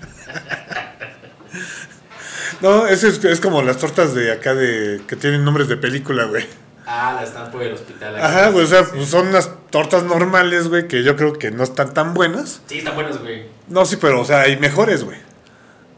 [2.62, 6.24] No, ese es, es como las tortas de acá de que tienen nombres de película,
[6.26, 6.46] güey.
[6.88, 8.16] Ah, la están por el hospital.
[8.18, 8.92] Ajá, güey, o sea, Sí.
[8.96, 12.62] pues son unas tortas normales, güey, que yo creo que no están tan buenas.
[12.68, 13.46] Sí, están buenas, güey.
[13.68, 15.18] No, sí, pero, o sea, hay mejores, güey.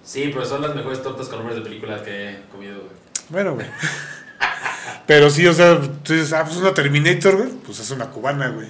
[0.04, 2.92] Sí, pero son las mejores tortas con nombres de películas que he comido, güey.
[3.30, 3.68] Bueno, güey.
[5.06, 8.50] Pero sí, o sea, tú dices, ah, pues una Terminator, güey, pues es una cubana,
[8.50, 8.68] güey.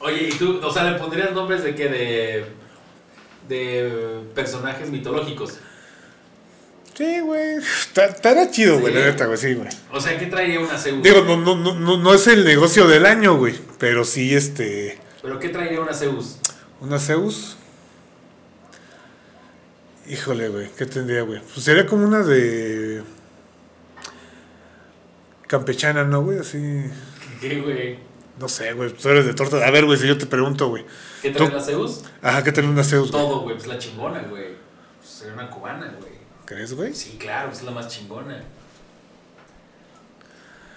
[0.00, 1.88] Oye, ¿y tú, o sea, le pondrías nombres de qué?
[1.88, 2.44] De,
[3.48, 5.58] de personajes mitológicos.
[6.98, 7.58] Sí, güey.
[7.58, 9.68] Estará chido, güey, la neta, güey, sí, güey.
[9.92, 11.00] O sea, ¿qué traería una Zeus?
[11.00, 13.54] Digo, no, no, no, no, es el negocio del año, güey.
[13.78, 14.98] Pero sí, este.
[15.22, 16.40] ¿Pero qué traería una Zeus?
[16.80, 17.56] Una Zeus.
[20.08, 21.40] Híjole, güey, ¿qué tendría, güey?
[21.40, 23.04] Pues sería como una de.
[25.46, 26.40] Campechana, ¿no, güey?
[26.40, 26.58] Así.
[27.40, 28.00] ¿Qué, güey?
[28.40, 28.92] No sé, güey.
[28.92, 29.64] Tú eres de torta.
[29.64, 30.84] A ver, güey, si yo te pregunto, güey.
[31.22, 32.02] ¿Qué trae la Zeus?
[32.22, 33.12] Ajá, ¿qué tiene una Zeus?
[33.12, 34.56] Todo, güey, pues la chingona, güey.
[34.98, 36.07] Pues sería una cubana, güey.
[36.48, 36.94] ¿Crees, güey?
[36.94, 38.42] Sí, claro, es la más chingona.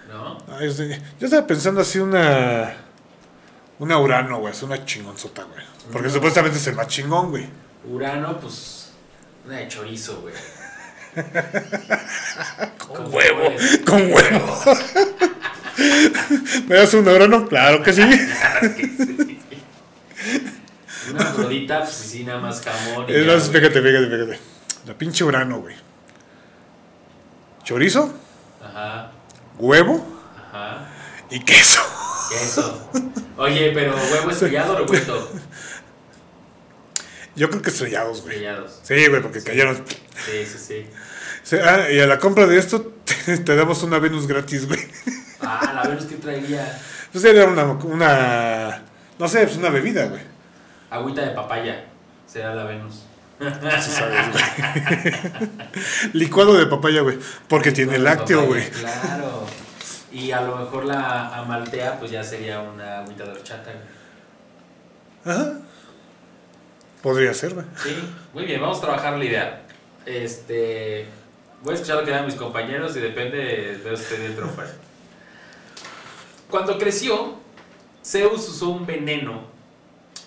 [0.06, 0.36] ¿No?
[0.54, 0.84] Ay, yo,
[1.24, 2.74] estaba pensando así una.
[3.78, 4.52] Una Urano, güey.
[4.52, 5.64] Es una chingonzota, güey.
[5.90, 7.48] Porque supuestamente es el más chingón, güey.
[7.90, 8.90] Urano, pues.
[9.46, 10.34] Una de chorizo, güey.
[12.76, 13.54] Con ¿Cómo huevo.
[13.86, 14.62] Con huevo.
[16.68, 17.48] ¿Me das un Urano?
[17.48, 18.02] Claro que sí.
[21.10, 23.06] Una rodita, pues sí, nada más jamón.
[23.08, 24.51] y Es ya, más, fíjate, fíjate, fíjate.
[24.86, 25.76] La pinche Urano, güey.
[27.64, 28.12] Chorizo,
[28.60, 29.12] Ajá,
[29.58, 30.04] huevo
[30.36, 30.88] ajá.
[31.30, 31.80] y queso.
[32.28, 32.90] Queso.
[33.36, 35.30] Oye, pero huevo estrellado o revuelto.
[37.36, 38.34] Yo creo que estrellados, güey.
[38.36, 38.80] Estrellados.
[38.82, 39.76] Sí, güey, porque cayeron.
[40.26, 40.86] Sí, sí, sí.
[41.44, 44.80] Sí, ah, y a la compra de esto te, te damos una Venus gratis, güey.
[45.40, 46.78] Ah, la Venus que traería
[47.12, 48.82] Pues era una, una.
[49.18, 50.22] No sé, pues una bebida, güey.
[50.90, 51.84] agüita de papaya.
[52.26, 53.04] Será la Venus.
[53.42, 55.12] Güey.
[56.12, 57.18] Licuado de papaya, güey.
[57.48, 58.68] Porque tiene lácteo, güey.
[58.70, 59.46] Claro.
[60.12, 63.72] Y a lo mejor la amaltea, pues ya sería una agüita de horchata.
[65.24, 65.36] güey.
[65.36, 65.52] Ajá.
[67.02, 67.66] Podría ser, güey.
[67.82, 67.96] Sí,
[68.32, 69.62] muy bien, vamos a trabajar la idea.
[70.06, 71.06] Este.
[71.62, 74.70] Voy a escuchar lo que dan mis compañeros y depende de usted dentro fuera.
[76.50, 77.36] Cuando creció,
[78.04, 79.51] Zeus usó un veneno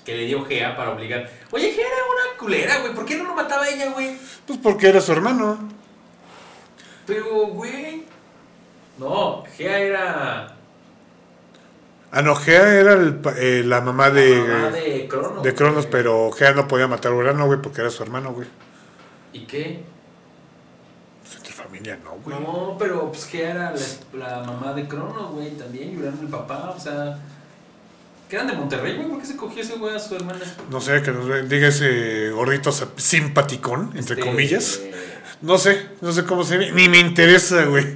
[0.06, 1.30] que le dio Gea para obligar.
[1.52, 2.94] Oye, Gea era una culera, güey.
[2.94, 4.16] ¿Por qué no lo mataba ella, güey?
[4.46, 5.58] Pues porque era su hermano.
[7.08, 8.06] Pero, güey.
[9.00, 10.56] No, Gea era.
[12.12, 15.44] Ah, no, Gea era el eh, la mamá de, la mamá de Cronos.
[15.44, 18.48] de Cronos, pero Gea no podía matar a Urano, güey, porque era su hermano, güey.
[19.34, 19.84] ¿Y qué?
[21.24, 22.40] Pues entre familia, no, güey.
[22.40, 23.74] No, pero pues Gea era
[24.14, 25.94] la, la mamá de Cronos, güey, también.
[25.94, 27.18] Y Urano el papá, o sea.
[28.36, 29.08] Que eran de Monterrey, güey.
[29.08, 30.40] ¿Por qué se cogió ese güey a su hermana?
[30.70, 34.82] No sé, que nos diga ese gordito simpaticón, entre Este, comillas.
[35.42, 37.96] No sé, no sé cómo se llama, ni me interesa, güey.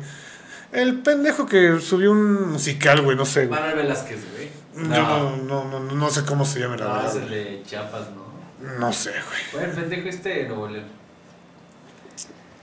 [0.71, 3.59] El pendejo que subió un musical, güey, no sé, güey.
[3.59, 4.49] Manuel Velázquez, güey.
[4.87, 7.17] Yo no, no, no, no sé cómo se llama la No, verdad.
[7.17, 8.79] es el de Chiapas, ¿no?
[8.79, 9.41] No sé, güey.
[9.51, 10.85] Bueno, el pendejo este de Nuevo León.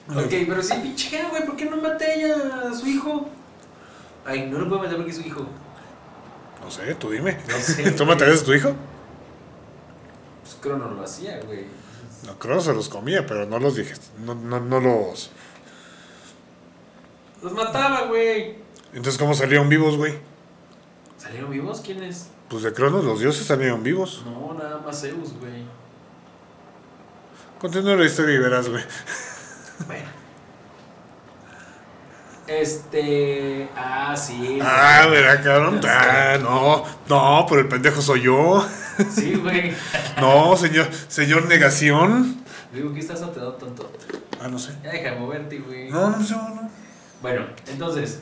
[0.08, 2.36] Ok, pero sí, pinche güey, ¿por qué no mata ella
[2.70, 3.28] a su hijo?
[4.24, 5.46] Ay, no lo puedo matar porque es su hijo.
[6.66, 7.38] No sé, tú dime.
[7.48, 8.74] No sé, ¿Tú matarías a tu hijo?
[10.42, 11.64] Pues Crono lo hacía, güey.
[12.26, 13.94] No, que se los comía, pero no los dije.
[14.24, 15.31] No, no, no los.
[17.40, 18.57] Los mataba, güey.
[18.92, 20.18] Entonces, ¿cómo salieron vivos, güey?
[21.16, 21.83] ¿Salieron vivos?
[21.83, 22.31] ¿Quiénes?
[22.48, 24.24] Pues de Cronos los dioses salieron vivos.
[24.24, 25.62] No, nada más Zeus, güey.
[27.61, 28.83] Continúa la historia y verás, güey.
[29.87, 30.25] Bueno.
[32.46, 33.68] Este.
[33.76, 34.59] Ah, sí.
[34.62, 35.80] Ah, verá, cabrón.
[35.85, 38.66] Ah, no, no, pero el pendejo soy yo.
[39.11, 39.74] Sí, güey.
[40.20, 42.42] No, señor, señor negación.
[42.72, 43.92] Digo, ¿qué estás aterrado tanto?
[44.40, 44.72] Ah, no sé.
[44.82, 45.90] Ya deja de moverte, güey.
[45.90, 46.70] No, no sé, no.
[47.20, 48.20] Bueno, entonces,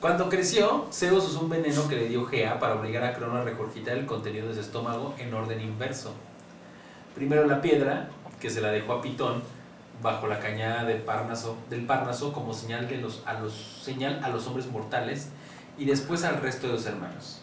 [0.00, 3.44] cuando creció, Zeus usó un veneno que le dio Gea para obligar a Crono a
[3.44, 6.14] regurgitar el contenido de su estómago en orden inverso.
[7.14, 8.08] Primero la piedra,
[8.40, 9.42] que se la dejó a Pitón
[10.02, 14.28] bajo la cañada del Parnaso, del Parnaso como señal, de los, a los, señal a
[14.28, 15.28] los hombres mortales
[15.78, 17.38] y después al resto de los hermanos.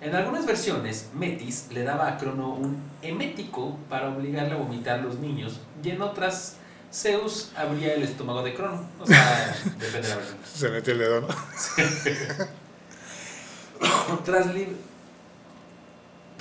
[0.00, 5.02] En algunas versiones, Metis le daba a Crono un emético para obligarle a vomitar a
[5.02, 6.56] los niños y en otras
[6.92, 8.86] Zeus abría el estómago de Crono.
[9.00, 10.38] O sea, depende de la versión.
[10.44, 11.28] Se metió el dedo, ¿no?
[14.24, 14.46] Tras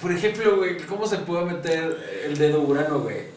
[0.01, 3.34] Por ejemplo, güey, ¿cómo se puede meter el dedo Urano, güey?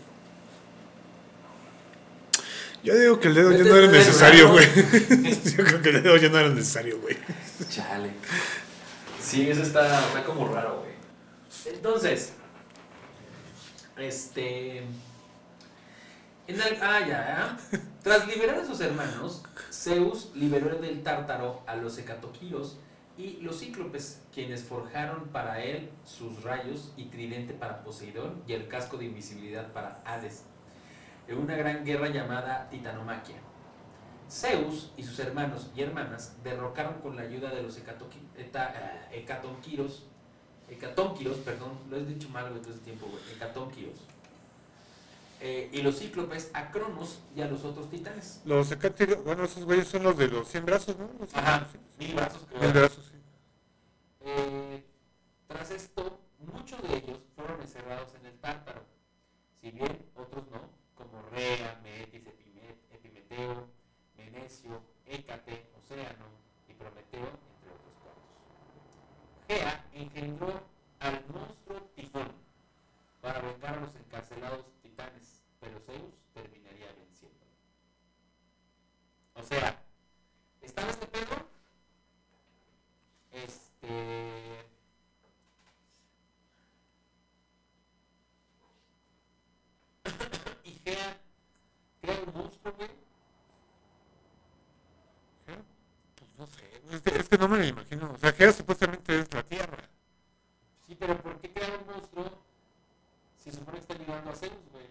[2.83, 4.67] Yo digo que el dedo ya no era necesario, güey.
[5.57, 7.17] Yo creo que el dedo ya no era necesario, güey.
[7.69, 8.13] Chale.
[9.21, 10.93] Sí, eso está, está como raro, güey.
[11.75, 12.33] Entonces,
[13.97, 14.79] este.
[14.79, 14.87] en
[16.49, 17.59] el- ah, ya.
[17.73, 17.79] ¿eh?
[18.03, 22.79] Tras liberar a sus hermanos, Zeus liberó del tártaro a los hecatoquiros
[23.19, 28.69] y los cíclopes, quienes forjaron para él sus rayos y tridente para Poseidón y el
[28.69, 30.45] casco de invisibilidad para Hades,
[31.29, 33.37] en una gran guerra llamada Titanomaquia.
[34.31, 38.73] Zeus y sus hermanos y hermanas derrocaron con la ayuda de los eta-
[39.11, 39.21] eh,
[40.71, 43.95] hecatonquiros, perdón, lo he dicho mal todo ese tiempo, güey, hecatónquiros,
[45.41, 48.43] eh, y los cíclopes a Cronos y a los otros titanes.
[48.45, 51.09] Los acátiros, bueno, esos güeyes son los de los 100 brazos, ¿no?
[51.19, 51.81] Los cien Ajá, brazos.
[51.99, 52.61] mil brazos creo.
[52.61, 53.18] Mil brazos, sí.
[97.57, 98.13] Es que, es que no me lo imagino.
[98.13, 99.79] O sea, Gea supuestamente es la Tierra.
[100.87, 102.43] Sí, pero ¿por qué crea un monstruo
[103.43, 104.87] si supone que está ayudando a Zeus, güey?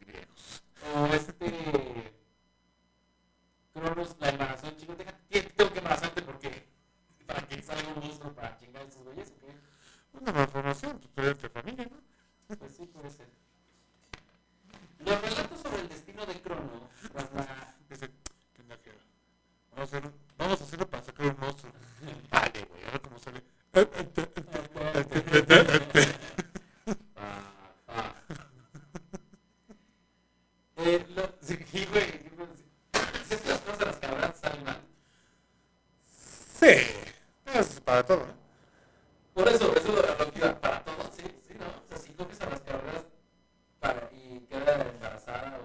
[0.00, 0.62] Griegos.
[0.94, 2.12] O este.
[3.72, 4.94] Cronos la embarazó, chico.
[4.96, 5.14] deja-
[5.56, 6.68] Tengo que embarazarte porque.
[7.26, 9.54] Para que salga un monstruo para chingar a esos güeyes, ¿o qué?
[10.20, 12.56] Una malformación, pues pero entre familia, ¿no?
[12.56, 13.28] Pues sí, puede ser.
[14.98, 18.10] Los relatos sobre el destino de Crono, tras la Dice,
[18.52, 18.92] ¿qué onda, Gea?
[19.70, 21.72] Vamos a, hacer, vamos a hacerlo para sacar un monstruo.
[22.30, 23.42] Vale, güey, a ver cómo sale.
[27.16, 27.52] Ah,
[27.88, 28.14] ah.
[30.76, 32.30] Eh, lo, sí, güey.
[33.28, 34.80] Si estas cosas las cabras salen mal.
[36.60, 36.66] Sí,
[37.46, 38.42] es para todo, ¿no?
[39.34, 41.66] Por eso, eso lo lo que iba para todos, sí, sí, ¿no?
[41.66, 43.04] O sea, si coges a las cabras
[43.80, 45.58] para, y queda embarazada.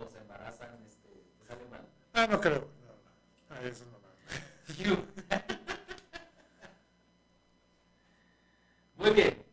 [8.96, 9.44] Muy bien.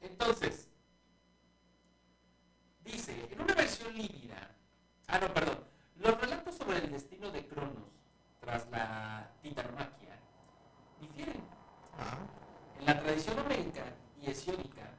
[0.00, 0.68] Entonces,
[2.84, 4.50] dice, en una versión lívida,
[5.08, 5.58] ah, no, perdón,
[5.96, 7.90] los relatos sobre el destino de Cronos
[8.40, 10.18] tras la titanomaquia
[11.00, 11.42] difieren.
[12.78, 13.84] En la tradición homérica
[14.20, 14.90] y hesiódica,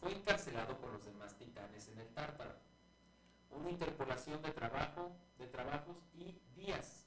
[0.00, 2.54] fue encarcelado por los demás titanes en el Tártaro.
[3.50, 7.06] Una interpolación de trabajo, de trabajos y días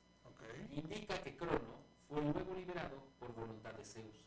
[0.72, 4.26] indica que Crono fue luego liberado por voluntad de Zeus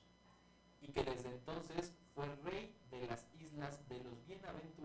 [0.80, 4.81] y que desde entonces fue rey de las islas de los bienaventurados.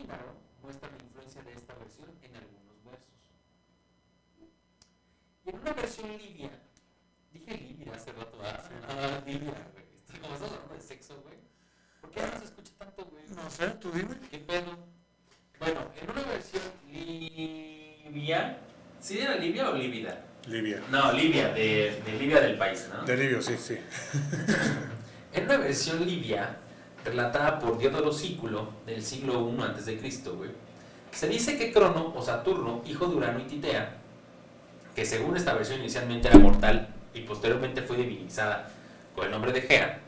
[0.00, 0.32] Píndaro
[0.62, 3.20] muestra la influencia de esta versión en algunos versos.
[5.44, 6.50] Y en una versión libia,
[7.30, 9.84] dije libia hace rato, ah, ah libia, güey.
[10.22, 11.36] Como estamos hablando de sexo, güey.
[12.00, 13.24] ¿Por qué no se escucha tanto, güey?
[13.28, 14.16] No sé, tú dime.
[14.30, 14.78] ¿Qué pedo?
[15.58, 18.58] Bueno, en una versión libia,
[19.00, 20.24] ¿sí era libia o lívida?
[20.46, 20.82] Libia.
[20.90, 23.04] No, Libia, de, de Libia del país, ¿no?
[23.04, 23.78] De Libia, sí, sí.
[25.34, 26.56] en una versión libia,
[27.04, 30.50] relatada por Diodoro Sículo, del siglo I a.C., güey,
[31.12, 33.96] se dice que Crono o Saturno, hijo de Urano y Titea,
[34.94, 38.68] que según esta versión inicialmente era mortal y posteriormente fue divinizada
[39.14, 40.00] con el nombre de Gea,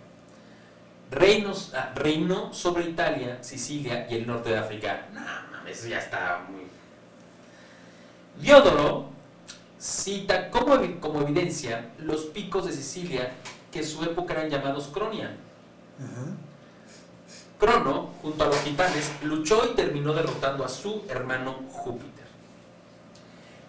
[1.74, 5.08] ah, reinó sobre Italia, Sicilia y el norte de África.
[5.12, 6.62] No, eso ya está muy...
[8.40, 9.10] Diodoro
[9.78, 13.32] cita como, como evidencia los picos de Sicilia
[13.72, 15.36] que en su época eran llamados Cronia.
[17.62, 22.26] Crono, junto a los titanes, luchó y terminó derrotando a su hermano Júpiter,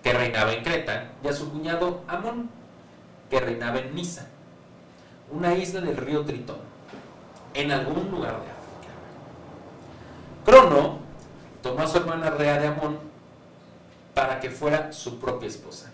[0.02, 2.50] que reinaba en Creta, y a su cuñado Amón,
[3.30, 4.26] que reinaba en Nisa,
[5.30, 6.58] una isla del río Tritón,
[7.54, 8.94] en algún lugar de África.
[10.44, 10.98] Crono
[11.62, 12.98] tomó a su hermana Rea de Amón
[14.16, 15.92] para que fuera su propia esposa.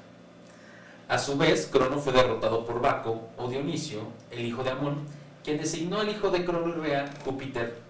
[1.10, 5.06] A su vez, Crono fue derrotado por Baco o Dionisio, el hijo de Amón,
[5.44, 7.89] quien designó al hijo de Crono y Rea, Júpiter,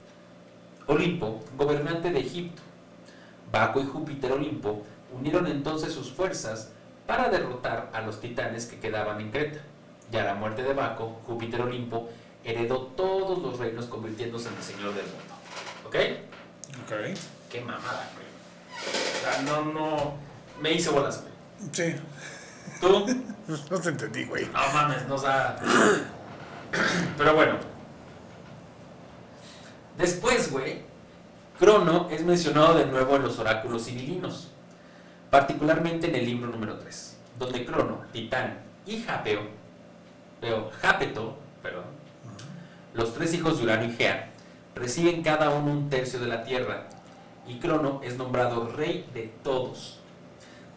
[0.89, 2.63] Olimpo, gobernante de Egipto.
[3.52, 4.84] Baco y Júpiter Olimpo
[5.15, 6.71] unieron entonces sus fuerzas
[7.06, 9.60] para derrotar a los titanes que quedaban en Creta.
[10.12, 12.10] Y a la muerte de Baco, Júpiter Olimpo
[12.43, 15.36] heredó todos los reinos convirtiéndose en el señor del mundo.
[15.86, 15.95] ¿Ok?
[16.84, 17.19] Ok.
[17.52, 18.28] Qué mamada, güey.
[18.80, 20.13] O sea, no, no.
[20.60, 21.69] Me hice bolas, güey.
[21.71, 21.95] Sí.
[22.82, 23.06] ¿Tú?
[23.71, 24.45] No te entendí, güey.
[24.45, 25.56] No mames, no sea.
[27.17, 27.56] Pero bueno.
[29.99, 30.81] Después, güey,
[31.59, 34.47] Crono es mencionado de nuevo en los oráculos civilinos,
[35.29, 39.41] particularmente en el libro número 3, donde Crono, Titán y Japeo,
[40.41, 41.38] veo, Japeto,
[42.93, 44.29] los tres hijos de Urano y Gea,
[44.73, 46.88] reciben cada uno un tercio de la tierra,
[47.45, 49.99] y Crono es nombrado rey de todos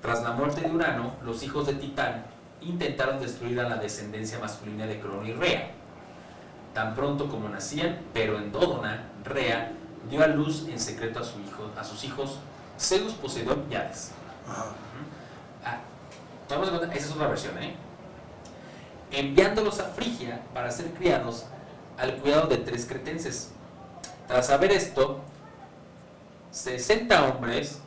[0.02, 2.24] tras la muerte de Urano, los hijos de Titán
[2.60, 5.70] intentaron destruir a la descendencia masculina de Crono y Rea.
[6.74, 9.72] Tan pronto como nacían, pero en Dódona, Rea
[10.08, 12.38] dio a luz en secreto a, su hijo, a sus hijos
[12.78, 14.12] Zeus, Poseidón y Hades.
[14.48, 14.72] Ah,
[16.92, 17.74] esa es otra versión, ¿eh?
[19.10, 21.46] Enviándolos a Frigia para ser criados
[21.98, 23.52] al cuidado de tres cretenses.
[24.26, 25.20] Tras saber esto,
[26.50, 27.82] 60 hombres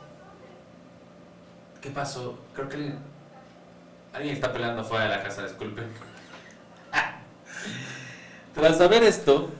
[1.86, 2.36] ¿Qué pasó?
[2.52, 2.94] Creo que
[4.12, 5.86] alguien está peleando fuera de la casa, disculpen.
[8.56, 9.50] Tras saber esto,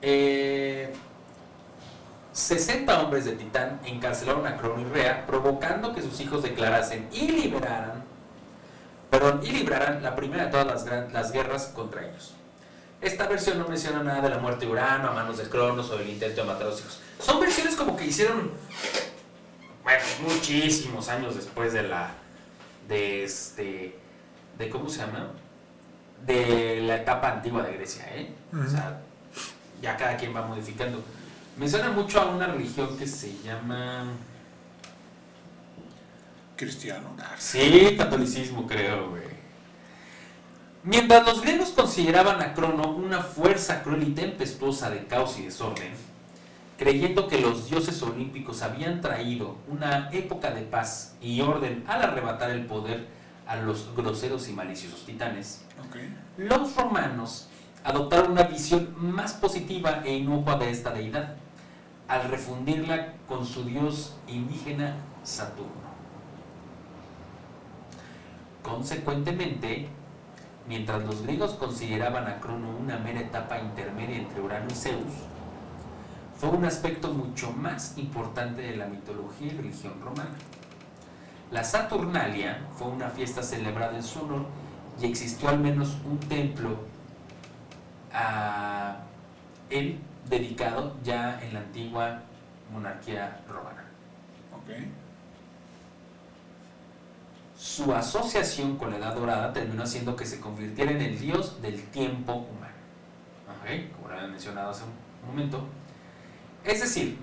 [0.00, 0.90] eh,
[2.98, 8.04] hombres de Titán encarcelaron a Crono y Rea, provocando que sus hijos declarasen y liberaran,
[9.10, 12.32] perdón, y libraran la primera de todas las, las guerras contra ellos.
[13.02, 15.98] Esta versión no menciona nada de la muerte de Urano a manos de Cronos o
[15.98, 17.00] del intento de matar a los hijos.
[17.20, 18.52] Son versiones como que hicieron
[19.84, 22.12] bueno, muchísimos años después de la,
[22.88, 23.94] de este,
[24.56, 25.32] de cómo se llama,
[26.26, 28.34] de la etapa antigua de Grecia, ¿eh?
[28.52, 29.00] O sea,
[29.80, 31.02] ya cada quien va modificando.
[31.56, 34.04] Me suena mucho a una religión que se llama...
[36.56, 37.14] Cristiano.
[37.38, 39.22] Sí, catolicismo creo, güey.
[40.82, 45.92] Mientras los griegos consideraban a Crono una fuerza cruel y tempestuosa de caos y desorden,
[46.78, 52.50] creyendo que los dioses olímpicos habían traído una época de paz y orden al arrebatar
[52.50, 53.06] el poder
[53.46, 55.64] a los groseros y maliciosos titanes,
[56.38, 57.48] los romanos
[57.84, 61.34] adoptaron una visión más positiva e inocua de esta deidad,
[62.06, 65.88] al refundirla con su dios indígena Saturno.
[68.62, 69.88] Consecuentemente,
[70.68, 75.12] mientras los griegos consideraban a Crono una mera etapa intermedia entre Urano y Zeus,
[76.38, 80.36] fue un aspecto mucho más importante de la mitología y religión romana.
[81.50, 84.46] La Saturnalia fue una fiesta celebrada en su honor
[85.00, 86.78] y existió al menos un templo
[88.12, 88.96] a
[89.70, 92.22] el dedicado ya en la antigua
[92.72, 93.84] monarquía romana.
[97.56, 101.82] Su asociación con la Edad Dorada terminó haciendo que se convirtiera en el dios del
[101.84, 102.74] tiempo humano.
[103.96, 105.66] Como lo había mencionado hace un momento.
[106.64, 107.18] Es decir,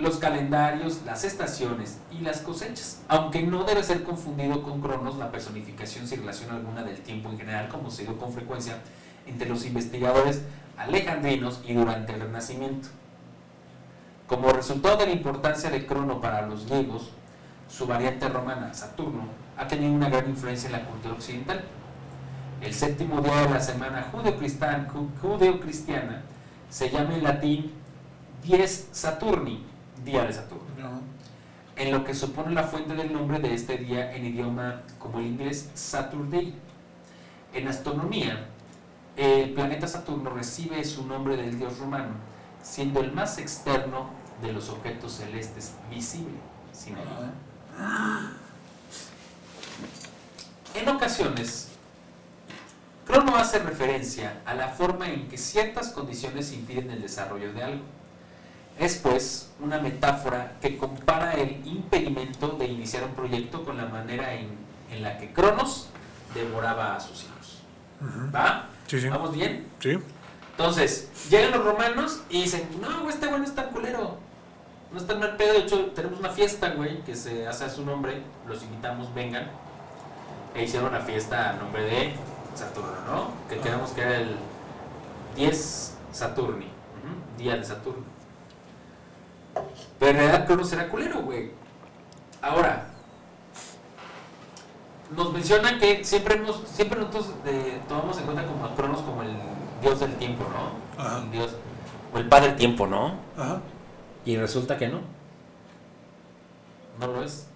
[0.00, 3.02] los calendarios, las estaciones y las cosechas.
[3.08, 7.38] Aunque no debe ser confundido con Cronos, la personificación sin relación alguna del tiempo en
[7.38, 8.78] general, como se dio con frecuencia
[9.26, 10.42] entre los investigadores
[10.76, 12.88] alejandrinos y durante el Renacimiento.
[14.26, 17.10] Como resultado de la importancia de Crono para los griegos,
[17.68, 19.24] su variante romana, Saturno,
[19.56, 21.64] ha tenido una gran influencia en la cultura occidental.
[22.60, 24.88] El séptimo día de la semana judeocristiana
[25.20, 25.60] judeo
[26.68, 27.72] se llama en latín
[28.42, 29.64] Dies Saturni,
[30.04, 31.00] día de Saturno, No.
[31.76, 35.26] en lo que supone la fuente del nombre de este día en idioma como el
[35.26, 36.54] inglés Saturday.
[37.52, 38.46] En astronomía,
[39.16, 42.14] el planeta Saturno recibe su nombre del dios romano,
[42.62, 44.10] siendo el más externo
[44.42, 46.38] de los objetos celestes visible.
[46.72, 47.32] sin ayuda.
[50.74, 51.68] En ocasiones,
[53.06, 57.84] Crono hace referencia a la forma en que ciertas condiciones impiden el desarrollo de algo.
[58.80, 64.32] Es pues una metáfora que compara el impedimento de iniciar un proyecto con la manera
[64.34, 64.48] en,
[64.90, 65.88] en la que Cronos
[66.34, 67.60] devoraba a sus hijos.
[68.34, 68.66] ¿Va?
[68.86, 69.08] Sí, sí.
[69.08, 69.66] ¿Vamos bien?
[69.80, 69.98] Sí.
[70.52, 74.16] Entonces, llegan los romanos y dicen, no, güey, este güey no es tan culero.
[74.92, 75.52] No es tan mal pedo.
[75.52, 78.22] De hecho, tenemos una fiesta, güey, que se hace a su nombre.
[78.48, 79.46] Los invitamos, vengan.
[80.54, 82.12] E hicieron una fiesta a nombre de
[82.54, 83.30] Saturno, ¿no?
[83.48, 83.62] Que Ah.
[83.62, 84.36] quedamos que era el
[85.36, 86.66] 10 Saturni.
[87.38, 88.02] Día de Saturno.
[89.98, 91.50] Pero en realidad Cronos era culero, güey.
[92.42, 92.86] Ahora,
[95.14, 99.22] nos mencionan que siempre hemos, siempre nosotros eh, tomamos en cuenta como a Cronos como
[99.22, 99.30] el
[99.82, 101.02] dios del tiempo, ¿no?
[101.02, 101.24] Ajá.
[101.30, 101.50] Dios,
[102.12, 103.14] o el padre tiempo, ¿no?
[103.36, 103.60] Ajá.
[104.24, 105.00] Y resulta que no.
[106.98, 107.46] No lo es.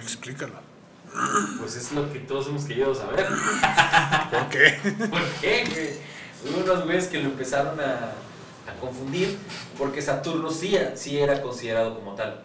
[0.00, 0.68] Explícalo.
[1.58, 3.26] Pues es lo que todos hemos querido saber.
[4.30, 4.78] ¿Por qué?
[5.10, 5.98] ¿Por qué?
[6.44, 8.12] Hubo unos güeyes que lo empezaron a,
[8.68, 9.38] a confundir
[9.76, 12.40] porque Saturno sí, sí era considerado como tal.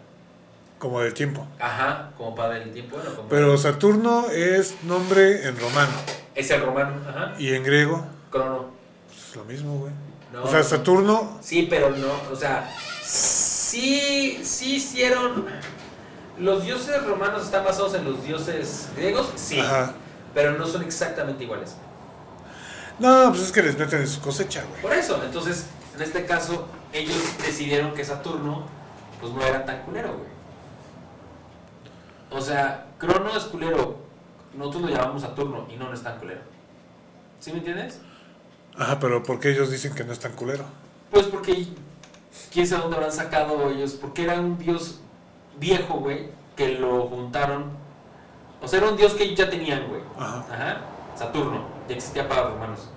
[0.78, 1.46] Como del tiempo.
[1.58, 2.96] Ajá, como padre del tiempo.
[2.96, 5.92] Bueno, como Pero Saturno es nombre en romano.
[6.34, 7.34] Es el romano, ajá.
[7.38, 8.66] Y en griego Crono.
[9.06, 9.92] pues, es lo mismo, güey.
[10.32, 10.64] No, o sea, no.
[10.64, 11.38] Saturno.
[11.40, 12.68] Sí, pero no, o sea,
[13.02, 15.46] sí, sí hicieron.
[16.38, 19.94] Los dioses romanos están basados en los dioses griegos, sí, Ajá.
[20.34, 21.76] pero no son exactamente iguales.
[22.98, 24.82] No, pues es que les meten en su cosecha, güey.
[24.82, 25.66] Por eso, entonces,
[25.96, 28.66] en este caso, ellos decidieron que Saturno,
[29.20, 30.34] pues no era tan culero, güey.
[32.30, 33.98] O sea, Crono es culero,
[34.54, 36.40] nosotros lo llamamos Saturno y no, no es tan culero.
[37.38, 38.00] ¿Sí me entiendes?
[38.76, 40.64] Ajá, pero ¿por qué ellos dicen que no es tan culero?
[41.10, 41.68] Pues porque
[42.52, 45.00] quién sabe dónde habrán sacado ellos, porque era un dios
[45.58, 47.70] viejo, güey, que lo juntaron.
[48.60, 50.00] O sea, era un dios que ya tenían, güey.
[50.18, 50.44] Ajá.
[50.50, 50.80] Ajá.
[51.14, 52.88] Saturno, ya existía para los romanos.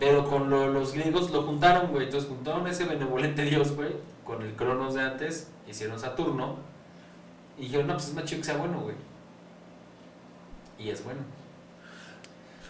[0.00, 2.06] Pero con lo- los griegos lo juntaron, güey.
[2.06, 3.94] Entonces juntaron ese benevolente dios, güey,
[4.24, 6.56] con el Cronos de antes, hicieron Saturno.
[7.58, 8.96] Y dijeron, no, pues es más chido que sea bueno, güey.
[10.78, 11.20] Y es bueno.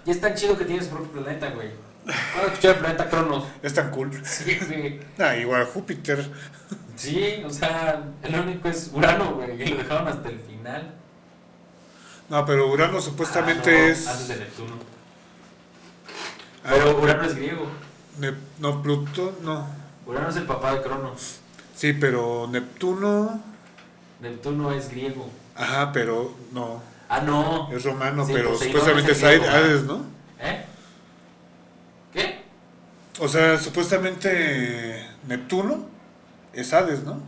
[0.05, 1.71] Y es tan chido que tiene su propio planeta, güey.
[2.05, 3.45] Vamos a escuchar el planeta Cronos.
[3.63, 4.11] Es tan cool.
[4.25, 5.01] Sí, güey.
[5.19, 6.29] Ah, igual Júpiter.
[6.97, 10.95] Sí, o sea, el único es Urano, güey, y lo dejaron hasta el final.
[12.29, 14.07] No, pero Urano supuestamente Ah, no, es.
[14.09, 14.75] Antes de Neptuno.
[16.65, 17.67] Ah, Pero Urano es griego.
[18.21, 19.67] Nep- no, Plutón, no.
[20.07, 21.41] Urano es el papá de Cronos.
[21.75, 23.41] Sí, pero Neptuno.
[24.21, 25.29] Neptuno es griego.
[25.57, 26.83] Ajá, pero no.
[27.09, 27.71] Ah, no.
[27.73, 30.03] Es romano, Sí, pero supuestamente es griego, Hades, ¿no?
[30.39, 30.65] ¿Eh?
[32.13, 32.43] ¿Qué?
[33.19, 35.87] O sea, supuestamente Neptuno
[36.53, 37.21] es Hades, ¿no?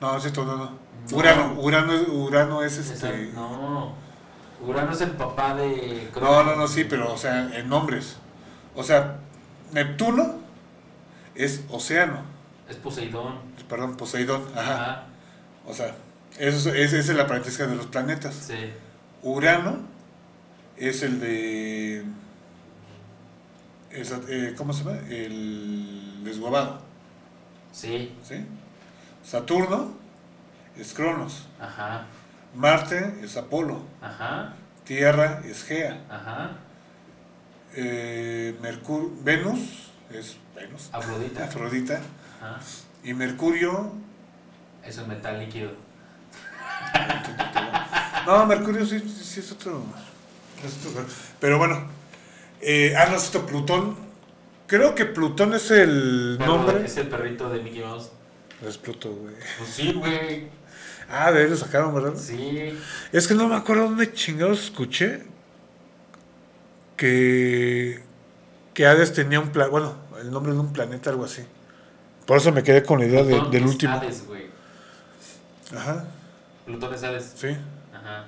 [0.00, 0.64] No, es cierto, no, no.
[1.10, 1.16] No.
[1.16, 3.30] Urano, Urano, es- Urano es este.
[3.34, 3.94] No.
[4.66, 6.44] Urano es el papá de Cronos.
[6.46, 8.16] No, no, no, sí, pero, o sea, en nombres.
[8.74, 9.16] O sea,
[9.72, 10.36] Neptuno
[11.34, 12.22] es océano.
[12.68, 13.38] Es Poseidón.
[13.68, 14.42] Perdón, Poseidón.
[14.54, 14.74] Ajá.
[14.74, 15.02] Ajá.
[15.66, 15.94] O sea,
[16.38, 18.34] eso, es- esa es la parentesca de los planetas.
[18.34, 18.72] Sí.
[19.22, 19.78] Urano
[20.76, 22.04] es el de.
[23.90, 24.98] es, eh, ¿Cómo se llama?
[25.08, 26.80] El desguabado.
[27.72, 28.14] Sí.
[28.22, 28.44] ¿sí?
[29.24, 29.92] Saturno
[30.78, 31.46] es Cronos.
[31.60, 32.04] Ajá.
[32.56, 33.82] Marte es Apolo.
[34.00, 34.54] Ajá.
[34.84, 36.04] Tierra es Gea.
[36.08, 36.52] Ajá.
[37.74, 40.88] Eh, Mercur- Venus es Venus.
[40.92, 41.44] Afrodita.
[41.44, 42.00] Afrodita.
[42.40, 42.58] Ajá.
[43.04, 43.92] Y Mercurio.
[44.84, 45.70] Es un metal líquido.
[48.26, 49.84] No, Mercurio sí, es otro.
[50.64, 51.06] es otro-
[51.38, 51.86] Pero bueno.
[52.60, 53.96] Eh, ah, no, es otro Plutón.
[54.66, 56.84] Creo que Plutón es el nombre.
[56.84, 58.10] Es el perrito de Mickey Mouse.
[58.64, 59.34] Es Plutón, güey.
[59.58, 60.48] Pues sí, güey.
[61.10, 62.14] Ah, de ahí lo sacaron, ¿verdad?
[62.16, 62.76] Sí.
[63.12, 65.22] Es que no me acuerdo dónde chingados escuché
[66.96, 68.02] que,
[68.74, 71.44] que Hades tenía un plan, bueno, el nombre de un planeta, algo así.
[72.26, 73.92] Por eso me quedé con la idea de- del es último.
[73.94, 74.46] Hades, güey.
[75.76, 76.04] Ajá,
[76.64, 77.32] Plutón es Hades.
[77.36, 77.56] sí.
[77.94, 78.26] Ajá.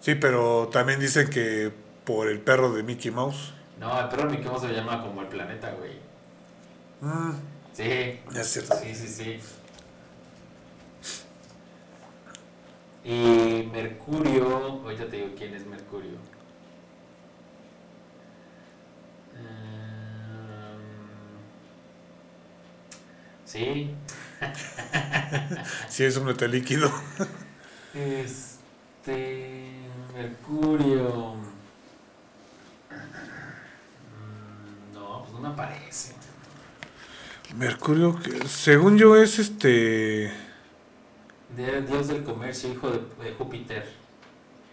[0.00, 1.72] Sí, pero también dicen que
[2.04, 3.52] por el perro de Mickey Mouse.
[3.78, 5.92] No, el perro de Mickey Mouse se llama como el planeta, güey.
[7.00, 7.32] Mm,
[7.78, 8.18] Sí.
[8.32, 8.74] ya es cierto.
[8.82, 9.40] Sí, sí, sí.
[13.04, 16.18] Y Mercurio, ahorita te digo quién es Mercurio.
[19.36, 20.80] Em,
[23.44, 23.94] sí,
[25.88, 26.90] Sí, es un metal líquido.
[27.94, 29.68] este.
[30.14, 31.34] Mercurio.
[34.10, 36.17] Mm, No, pues no me aparece.
[37.56, 40.30] Mercurio, que según yo es este...
[41.56, 43.88] Dios del comercio, hijo de, de Júpiter.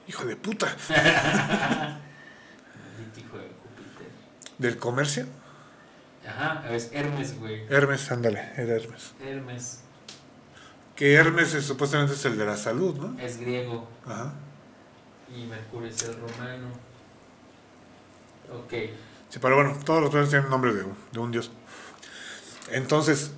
[0.08, 0.68] Hijo de puta.
[3.18, 4.08] Hijo de Júpiter.
[4.58, 5.26] ¿Del comercio?
[6.28, 7.66] Ajá, es Hermes, güey.
[7.70, 9.14] Hermes, ándale, era Hermes.
[9.22, 9.80] Hermes
[10.96, 13.20] Que Hermes es- supuestamente es el de la salud, ¿no?
[13.20, 14.34] es griego Ajá.
[15.36, 16.68] y Mercurio es el romano.
[18.54, 18.74] Ok.
[19.30, 21.52] Sí, pero bueno, todos los planetas tienen nombre de un, de un dios.
[22.72, 23.32] Entonces,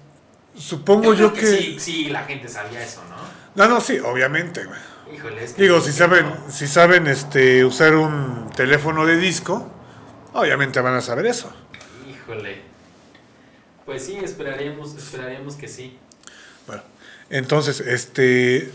[0.57, 1.57] supongo yo, creo que...
[1.57, 3.15] Sí, sí, la gente sabía eso, ¿no?
[3.55, 4.61] No, no, sí, obviamente.
[5.13, 5.63] Híjole, es que.
[5.63, 9.71] Digo, si saben, si saben este usar un teléfono de disco,
[10.33, 11.51] obviamente van a saber eso.
[12.09, 12.61] Híjole.
[13.85, 15.97] Pues sí, esperaríamos, esperaríamos que sí.
[16.67, 16.83] Bueno,
[17.29, 18.71] entonces, este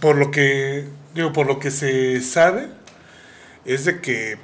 [0.00, 2.68] por lo que digo, por lo que se sabe
[3.64, 4.38] es de que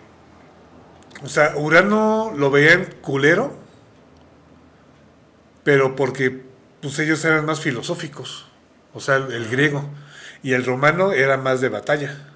[1.23, 3.57] o sea, Urano lo veían culero,
[5.69, 6.45] pero porque
[6.81, 8.47] pues ellos eran más filosóficos,
[8.95, 9.85] o sea, el, el griego
[10.43, 12.27] y el romano era más de batalla.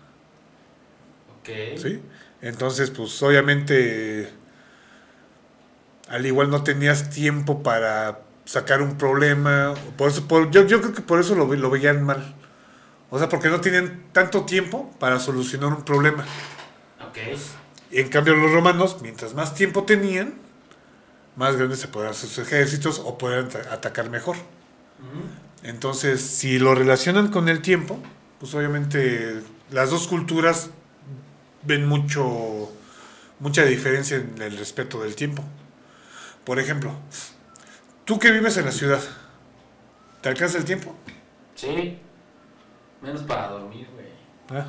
[1.41, 1.79] Ok.
[1.79, 2.03] ¿Sí?
[2.43, 4.29] Entonces, pues obviamente,
[6.09, 9.73] al igual no tenías tiempo para sacar un problema.
[9.97, 12.35] Por eso, por- yo, yo creo que por eso lo, ve- lo veían mal.
[13.09, 16.27] O sea, porque no tenían tanto tiempo para solucionar un problema.
[17.09, 17.17] Ok.
[17.93, 20.35] Y en cambio los romanos, mientras más tiempo tenían,
[21.37, 24.37] más grandes se podían hacer sus ejércitos o ata- atacar mejor.
[25.63, 27.99] Entonces, si lo relacionan con el tiempo,
[28.41, 30.71] pues obviamente las dos culturas
[31.63, 32.71] ven mucho
[33.39, 35.43] mucha diferencia en el respeto del tiempo.
[36.45, 36.93] Por ejemplo,
[38.05, 39.01] tú que vives en la ciudad,
[40.21, 40.95] ¿te alcanza el tiempo?
[41.55, 41.99] Sí.
[43.01, 44.07] Menos para dormir, güey.
[44.61, 44.67] Ah.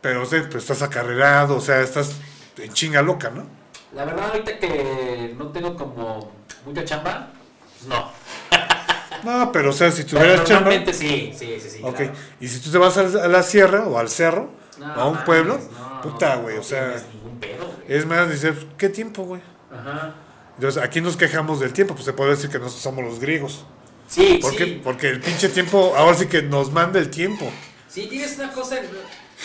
[0.00, 2.16] Pero, o sea, pues estás acarrerado, o sea, estás
[2.58, 3.46] en chinga loca, ¿no?
[3.94, 6.32] La verdad, ahorita que no tengo como
[6.64, 7.30] mucha chamba,
[7.78, 8.10] pues no.
[9.24, 10.70] No, pero o sea, si tuvieras chamba...
[10.70, 11.78] normalmente sí, sí, sí, sí.
[11.82, 12.12] Ok, claro.
[12.40, 15.24] y si tú te vas a la sierra o al cerro, No, a un mames,
[15.26, 16.96] pueblo, no, puta, güey, no o sea,
[17.38, 19.40] pedo, es más, dices, ¿qué tiempo, güey?
[19.70, 20.14] Ajá.
[20.56, 23.64] Entonces, aquí nos quejamos del tiempo, pues se puede decir que nosotros somos los griegos.
[24.08, 24.64] Sí, ¿Por qué?
[24.64, 24.80] sí.
[24.82, 27.48] Porque el pinche tiempo, ahora sí que nos manda el tiempo.
[27.88, 28.76] Sí, tienes una cosa,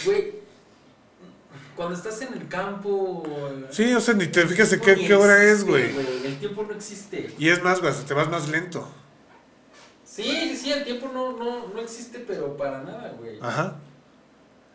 [0.06, 0.32] güey.
[1.78, 3.24] Cuando estás en el campo.
[3.70, 5.96] Sí, o sea, ni te fijas en qué, hora es, güey.
[6.26, 7.36] El tiempo no existe.
[7.38, 8.86] Y es más, güey, te vas más lento.
[10.04, 13.38] Sí, sí, el tiempo no, no, no existe, pero para nada, güey.
[13.40, 13.76] Ajá.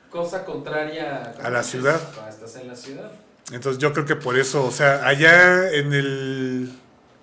[0.08, 2.00] Cosa contraria A la ciudad.
[2.14, 3.10] Cuando estás en la ciudad.
[3.50, 6.72] Entonces yo creo que por eso, o sea, allá en el,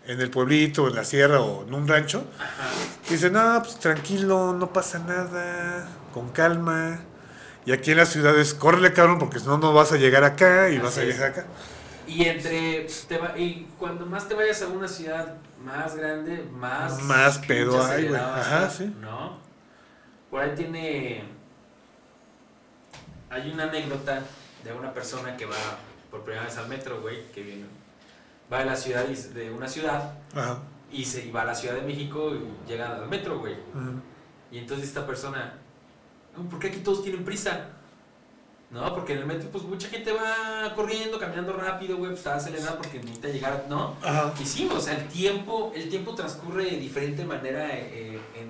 [0.05, 2.69] en el pueblito, en la sierra o en un rancho, Ajá.
[3.09, 6.99] dicen, no, pues tranquilo, no pasa nada, con calma.
[7.70, 10.72] Y aquí en las ciudades, córrele cabrón, porque si no, no vas a llegar acá
[10.72, 11.45] y vas a llegar acá.
[12.07, 12.88] Y entre.
[13.07, 16.99] Te va- y cuando más te vayas a una ciudad más grande, más.
[17.03, 18.20] Más pedo hay, güey.
[18.20, 18.91] Ajá, estar, sí.
[18.99, 19.38] ¿No?
[20.32, 21.26] Por ahí tiene.
[23.30, 24.24] Hay una anécdota
[24.63, 25.55] de una persona que va
[26.09, 27.65] por primera vez al metro, güey, que viene.
[28.51, 30.57] Va de la ciudad, y- de una ciudad Ajá.
[30.91, 33.53] y, se, y va a la Ciudad de México y llega al metro, güey.
[34.51, 35.59] Y entonces esta persona, "No,
[36.43, 37.67] ¿por qué aquí todos tienen prisa?
[38.71, 42.35] No, porque en el metro pues mucha gente va corriendo, caminando rápido, güey, pues está
[42.35, 43.95] acelerado porque necesita llegar, ¿no?
[44.03, 44.31] Ajá.
[44.39, 48.49] Y sí, o sea, el tiempo, el tiempo transcurre de diferente manera eh, en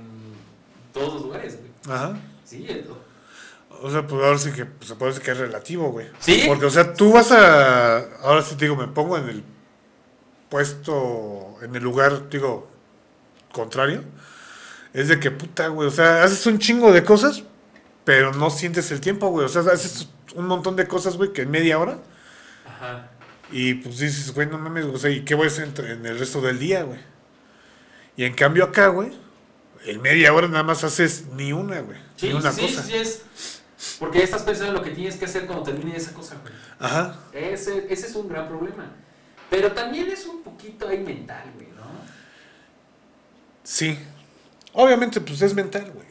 [0.93, 1.71] todos los lugares, güey.
[1.95, 2.19] Ajá.
[2.43, 2.85] Sí, el-
[3.81, 6.07] O sea, pues ahora sí que pues, se puede decir que es relativo, güey.
[6.19, 6.43] ¿Sí?
[6.47, 7.99] Porque, o sea, tú vas a.
[8.23, 9.43] Ahora sí te digo, me pongo en el
[10.49, 12.67] puesto, en el lugar, digo,
[13.53, 14.03] contrario.
[14.93, 15.87] Es de que puta, güey.
[15.87, 17.43] O sea, haces un chingo de cosas,
[18.09, 19.45] pero no sientes el tiempo, güey.
[19.45, 21.99] O sea, haces un montón de cosas, güey, que en media hora
[22.65, 23.11] Ajá.
[23.51, 26.03] Y pues dices, güey, no mames, o sea, ¿y qué voy a hacer entre- en
[26.03, 26.99] el resto del día, güey?
[28.17, 29.11] Y en cambio acá, güey,
[29.85, 31.99] en media hora nada más haces ni una, güey.
[32.15, 32.81] Sí, ni una sí, cosa.
[32.81, 33.21] sí, es.
[33.99, 36.51] Porque estás pensando en lo que tienes que hacer cuando termine esa cosa, güey.
[36.79, 37.15] Ajá.
[37.31, 38.91] Ese, ese es un gran problema.
[39.51, 41.83] Pero también es un poquito ahí mental, güey, ¿no?
[43.63, 43.99] Sí.
[44.73, 46.08] Obviamente, pues es mental, güey.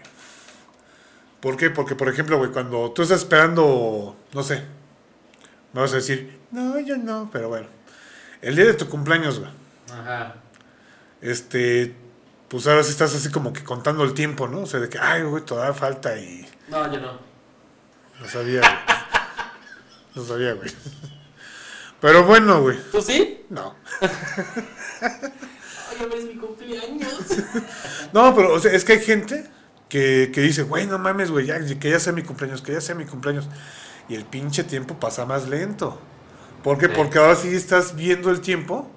[1.41, 1.71] ¿Por qué?
[1.71, 4.65] Porque, por ejemplo, güey, cuando tú estás esperando, no sé,
[5.73, 7.69] me vas a decir, no, yo no, pero bueno.
[8.43, 9.51] El día de tu cumpleaños, güey.
[9.93, 10.37] Ajá.
[11.21, 11.95] Este,
[12.49, 14.61] pues ahora sí estás así como que contando el tiempo, ¿no?
[14.63, 17.19] O sea, de que, ay, güey, todavía falta y No, yo no.
[18.21, 18.73] no sabía, güey.
[20.15, 20.71] No sabía, güey.
[22.01, 22.79] Pero bueno, güey.
[22.91, 23.45] ¿Tú sí?
[23.51, 23.75] No.
[25.01, 27.13] Ay, ya ves mi cumpleaños.
[28.13, 29.47] No, pero o sea, es que hay gente
[29.89, 32.81] que, que dice, güey, no mames, güey, ya, que ya sea mi cumpleaños, que ya
[32.81, 33.49] sea mi cumpleaños.
[34.09, 35.99] Y el pinche tiempo pasa más lento.
[36.63, 36.87] ¿Por qué?
[36.87, 36.93] Sí.
[36.97, 38.91] Porque ahora sí estás viendo el tiempo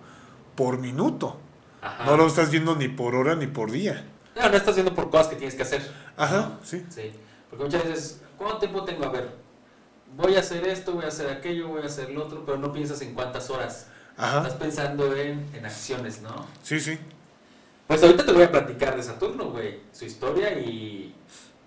[0.56, 1.40] por minuto.
[1.82, 2.06] Ajá.
[2.06, 4.06] No lo estás viendo ni por hora ni por día.
[4.36, 5.82] No, no estás viendo por cosas que tienes que hacer.
[6.16, 6.86] Ajá, sí.
[6.90, 7.12] Sí.
[7.50, 9.06] Porque muchas veces, ¿cuánto tiempo tengo?
[9.06, 9.36] A ver,
[10.16, 12.72] voy a hacer esto, voy a hacer aquello, voy a hacer lo otro, pero no
[12.72, 13.88] piensas en cuántas horas.
[14.18, 14.38] Ajá.
[14.38, 16.48] Estás pensando en, en acciones, ¿no?
[16.64, 16.98] Sí, sí.
[17.92, 19.82] Pues ahorita te voy a platicar de Saturno, güey.
[19.92, 21.14] Su historia y,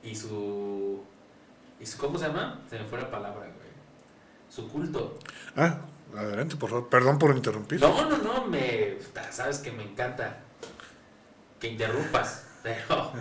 [0.03, 1.03] y su...
[1.79, 1.99] y su...
[1.99, 2.63] ¿Cómo se llama?
[2.71, 3.69] Se me fue la palabra, güey.
[4.49, 5.19] Su culto.
[5.55, 5.81] Ah,
[6.17, 6.89] adelante, por favor.
[6.89, 7.79] Perdón por interrumpir.
[7.79, 8.97] No, no, no, me...
[9.31, 10.39] Sabes que me encanta
[11.61, 13.13] que interrumpas, pero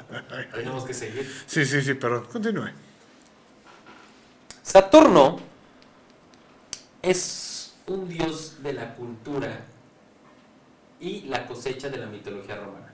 [0.53, 1.29] tenemos que seguir.
[1.45, 2.25] Sí, sí, sí, perdón.
[2.31, 2.69] Continúe.
[4.61, 5.39] Saturno
[7.01, 9.59] es un dios de la cultura
[11.01, 12.92] y la cosecha de la mitología romana.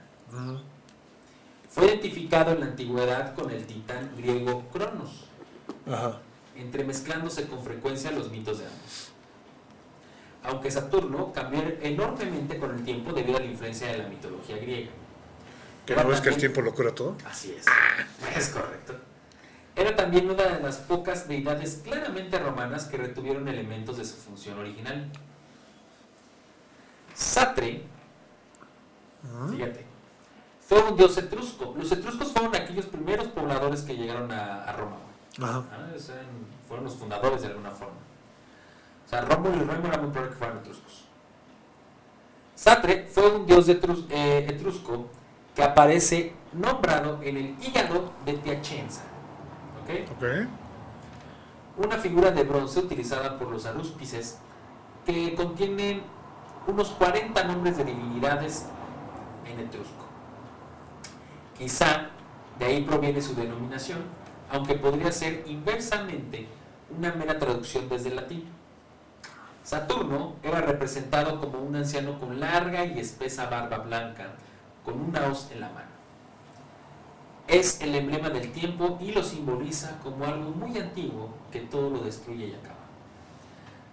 [1.70, 5.26] Fue identificado en la antigüedad con el titán griego Cronos,
[6.56, 9.12] entremezclándose con frecuencia los mitos de ambos.
[10.42, 14.90] Aunque Saturno cambió enormemente con el tiempo debido a la influencia de la mitología griega.
[15.84, 17.16] ¿Que no ves que el tiempo lo cura todo?
[17.26, 17.66] Así es.
[18.36, 18.94] Es correcto.
[19.76, 24.58] Era también una de las pocas deidades claramente romanas que retuvieron elementos de su función
[24.58, 25.10] original.
[27.14, 27.82] Satre,
[29.50, 29.89] fíjate,
[30.70, 31.74] fue un dios etrusco.
[31.76, 34.96] Los etruscos fueron aquellos primeros pobladores que llegaron a, a Roma.
[35.42, 35.64] Ajá.
[35.72, 37.94] Ah, eran- fueron los fundadores de alguna forma.
[39.04, 41.04] O sea, Rómulo y Remo era muy probable que fueran etruscos.
[42.54, 45.06] Satre fue un dios de etrus- eh, etrusco
[45.56, 49.02] que aparece nombrado en el hígado de Piacenza.
[49.82, 50.10] ¿ok?
[50.16, 50.24] Ok.
[51.84, 54.38] Una figura de bronce utilizada por los arúspices
[55.04, 56.02] que contienen
[56.68, 58.66] unos 40 nombres de divinidades
[59.50, 60.04] en etrusco.
[61.60, 62.06] Quizá
[62.58, 63.98] de ahí proviene su denominación,
[64.50, 66.48] aunque podría ser inversamente
[66.96, 68.46] una mera traducción desde el latín.
[69.62, 74.28] Saturno era representado como un anciano con larga y espesa barba blanca,
[74.86, 75.90] con una hoz en la mano.
[77.46, 81.98] Es el emblema del tiempo y lo simboliza como algo muy antiguo que todo lo
[82.00, 82.80] destruye y acaba.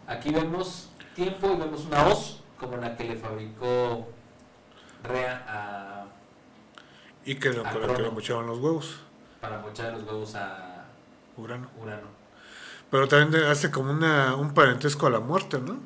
[0.07, 4.07] Aquí vemos tiempo y vemos una hoz como la que le fabricó
[5.03, 5.96] Rea a-
[7.27, 9.01] Y que lo, con el que le mochaban los huevos.
[9.41, 10.85] para mochar los huevos a
[11.35, 11.67] Urano.
[11.81, 12.07] Urano.
[12.89, 15.77] Pero también hace como una, un parentesco a la muerte, ¿no?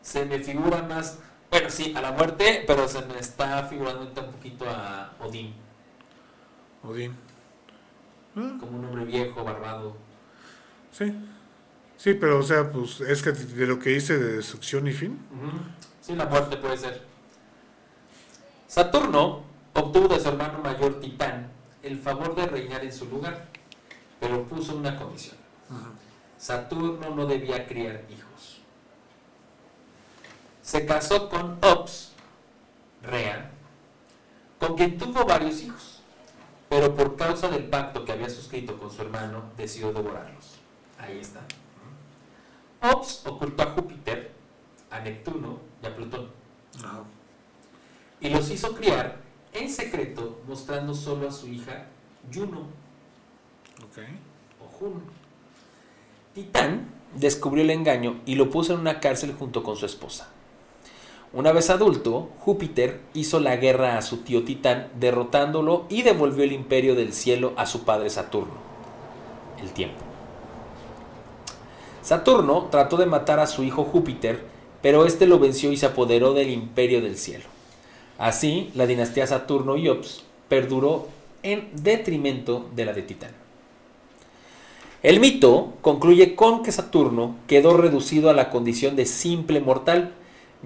[0.00, 1.18] Se me figura más,
[1.50, 5.54] bueno, sí, a la muerte, pero se me está figurando un poquito a Odín,
[6.82, 7.14] Odín.
[8.36, 9.96] Ah, como un hombre viejo, barbado.
[10.90, 11.14] sí.
[11.96, 15.16] Sí, pero o sea, pues es que de lo que dice de destrucción y fin.
[16.00, 17.02] Sí, la muerte puede ser.
[18.66, 19.43] Saturno
[19.74, 21.50] obtuvo de su hermano mayor Titán
[21.82, 23.46] el favor de reinar en su lugar,
[24.18, 25.36] pero puso una condición.
[26.38, 28.60] Saturno no debía criar hijos.
[30.62, 32.12] Se casó con Ops,
[33.02, 33.50] Rea,
[34.58, 36.00] con quien tuvo varios hijos,
[36.70, 40.58] pero por causa del pacto que había suscrito con su hermano, decidió devorarlos.
[40.98, 41.40] Ahí está.
[42.80, 44.32] Ops ocultó a Júpiter,
[44.90, 46.30] a Neptuno y a Plutón,
[48.20, 49.23] y los hizo criar
[49.54, 51.86] en secreto, mostrando solo a su hija
[52.32, 52.62] Juno
[53.84, 53.98] Ok.
[54.60, 55.00] o Juno.
[56.34, 60.28] Titán descubrió el engaño y lo puso en una cárcel junto con su esposa.
[61.32, 66.52] Una vez adulto, Júpiter hizo la guerra a su tío Titán, derrotándolo y devolvió el
[66.52, 68.54] imperio del cielo a su padre Saturno,
[69.60, 70.04] el tiempo.
[72.02, 74.44] Saturno trató de matar a su hijo Júpiter,
[74.82, 77.53] pero este lo venció y se apoderó del imperio del cielo.
[78.18, 81.08] Así, la dinastía Saturno y Ops perduró
[81.42, 83.30] en detrimento de la de Titán.
[85.02, 90.14] El mito concluye con que Saturno quedó reducido a la condición de simple mortal,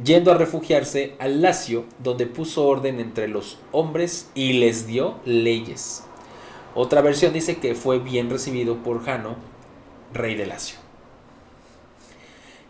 [0.02, 6.04] yendo a refugiarse al Lacio, donde puso orden entre los hombres y les dio leyes.
[6.76, 9.34] Otra versión dice que fue bien recibido por Jano,
[10.14, 10.78] rey de Lacio.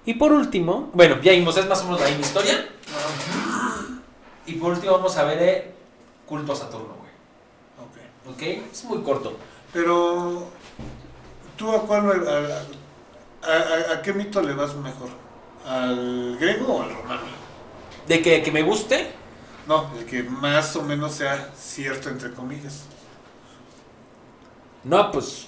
[0.07, 2.67] Y por último, bueno, ya vimos, es más o menos la misma historia.
[4.49, 5.71] Y por último vamos a ver eh,
[6.27, 7.11] culto a Saturno, güey.
[7.87, 8.35] Ok.
[8.35, 8.43] ¿Ok?
[8.73, 9.37] Es muy corto.
[9.73, 10.49] Pero,
[11.57, 15.11] ¿tú a cuál, a, a- a- a qué mito le vas mejor?
[15.67, 17.23] ¿Al griego o al romano?
[18.07, 19.13] De que, que me guste,
[19.67, 22.85] No, el que más o menos sea cierto, entre comillas.
[24.85, 25.47] no, pues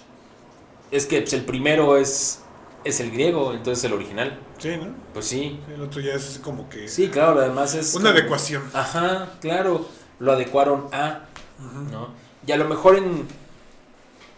[0.91, 2.41] es que pues, el primero es,
[2.85, 4.39] es el griego, entonces el original.
[4.59, 4.95] Sí, ¿no?
[5.12, 5.61] Pues sí.
[5.66, 7.95] Sí, El otro ya es como que Sí, claro, además es...
[7.95, 8.62] una como- adecuación.
[8.72, 9.87] Ajá, claro,
[10.18, 11.22] lo adecuaron a.
[11.91, 12.09] ¿no?
[12.47, 13.26] Y a lo mejor en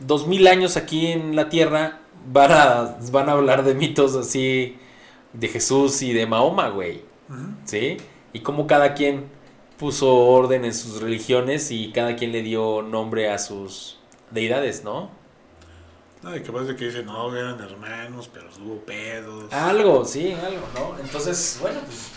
[0.00, 4.76] dos mil años aquí en la Tierra van a, van a hablar de mitos así
[5.32, 7.02] de Jesús y de Mahoma, güey.
[7.64, 7.96] ¿sí?
[8.32, 9.26] Y cómo cada quien
[9.78, 13.98] puso orden en sus religiones y cada quien le dio nombre a sus
[14.30, 15.10] deidades, ¿no?
[16.22, 19.52] No, y capaz de que dicen, no, eran hermanos, pero hubo pedos.
[19.52, 20.98] Algo, sí, algo, ¿no?
[21.00, 22.10] Entonces, bueno, pues,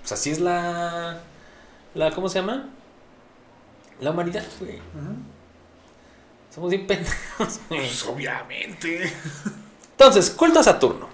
[0.00, 1.20] pues así es la,
[1.94, 2.70] la, ¿cómo se llama?
[4.00, 4.78] La humanidad, güey.
[6.52, 7.60] Somos bien pendejos.
[7.68, 9.12] Pues obviamente.
[9.92, 11.08] Entonces, culto a Saturno.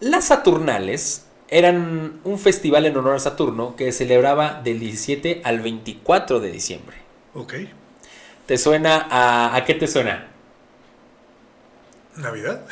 [0.00, 6.40] Las Saturnales eran un festival en honor a Saturno que celebraba del 17 al 24
[6.40, 6.96] de diciembre.
[7.34, 7.54] Ok.
[8.46, 9.56] ¿Te suena a...
[9.56, 10.35] ¿A qué te suena?
[12.16, 12.62] ¿Navidad?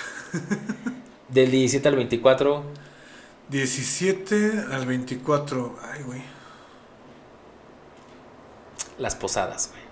[1.28, 2.64] Del 17 al 24.
[3.48, 5.78] 17 al 24.
[5.92, 6.22] Ay, güey.
[8.98, 9.84] Las posadas, güey.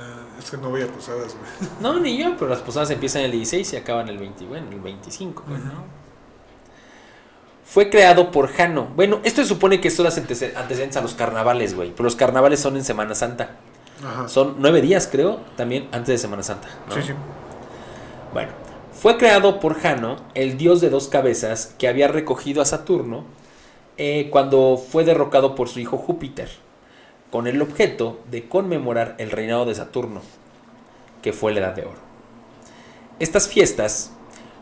[0.00, 1.70] Ah, es que no voy a posadas, güey.
[1.80, 4.80] No, ni yo, pero las posadas empiezan el 16 y acaban el 20, bueno, el
[4.80, 5.84] 25, güey, ¿no?
[7.64, 8.86] Fue creado por Jano.
[8.96, 11.90] Bueno, esto se supone que son las antece- antecedentes a los carnavales, güey.
[11.90, 13.56] Pero los carnavales son en Semana Santa.
[14.04, 14.28] Ajá.
[14.28, 16.68] Son nueve días, creo, también antes de Semana Santa.
[16.88, 16.94] ¿no?
[16.94, 17.12] Sí, sí.
[18.32, 18.52] Bueno,
[18.92, 23.24] fue creado por Jano, el dios de dos cabezas, que había recogido a Saturno
[23.96, 26.48] eh, cuando fue derrocado por su hijo Júpiter,
[27.30, 30.20] con el objeto de conmemorar el reinado de Saturno,
[31.22, 32.00] que fue la Edad de Oro.
[33.18, 34.12] Estas fiestas,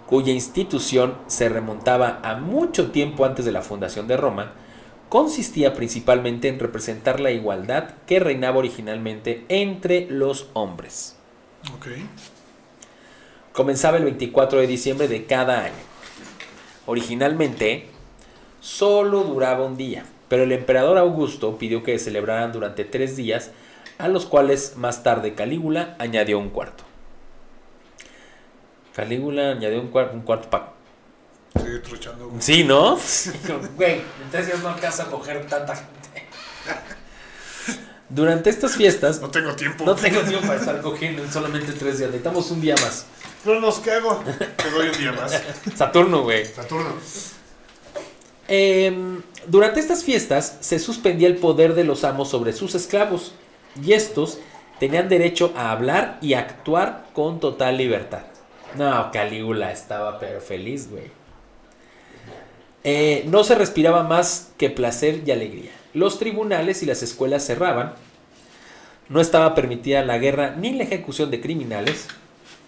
[0.06, 4.52] cuya institución se remontaba a mucho tiempo antes de la fundación de Roma,
[5.08, 11.16] consistía principalmente en representar la igualdad que reinaba originalmente entre los hombres.
[11.74, 11.88] Ok.
[13.60, 15.74] Comenzaba el 24 de diciembre de cada año.
[16.86, 17.88] Originalmente,
[18.62, 23.50] solo duraba un día, pero el emperador Augusto pidió que celebraran durante tres días,
[23.98, 26.84] a los cuales más tarde Calígula añadió un cuarto.
[28.96, 30.72] Calígula añadió un, cuar- un cuarto para...
[31.54, 32.40] Estoy truchando, güey.
[32.40, 32.96] Sí, ¿no?
[33.76, 35.90] Güey, en tres días no alcanza a coger tanta gente.
[38.08, 39.84] Durante estas fiestas, No tengo tiempo.
[39.84, 43.04] no tengo tiempo para estar cogiendo en solamente tres días, necesitamos un día más.
[43.42, 44.22] Cronos, ¿qué hago?
[44.56, 45.42] Te doy un día más.
[45.74, 46.44] Saturno, güey.
[46.44, 46.94] Saturno.
[48.48, 53.32] Em, durante estas fiestas se suspendía el poder de los amos sobre sus esclavos
[53.80, 54.40] y estos
[54.80, 58.22] tenían derecho a hablar y actuar con total libertad.
[58.76, 61.10] No, Calígula estaba pero feliz, güey.
[62.82, 65.70] Eh, no se respiraba más que placer y alegría.
[65.92, 67.94] Los tribunales y las escuelas cerraban.
[69.08, 72.06] No estaba permitida la guerra ni la ejecución de criminales,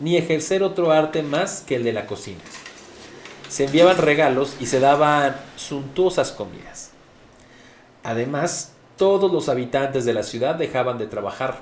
[0.03, 2.42] ni ejercer otro arte más que el de la cocina
[3.53, 6.92] se enviaban regalos y se daban suntuosas comidas.
[8.03, 11.61] Además, todos los habitantes de la ciudad dejaban de trabajar.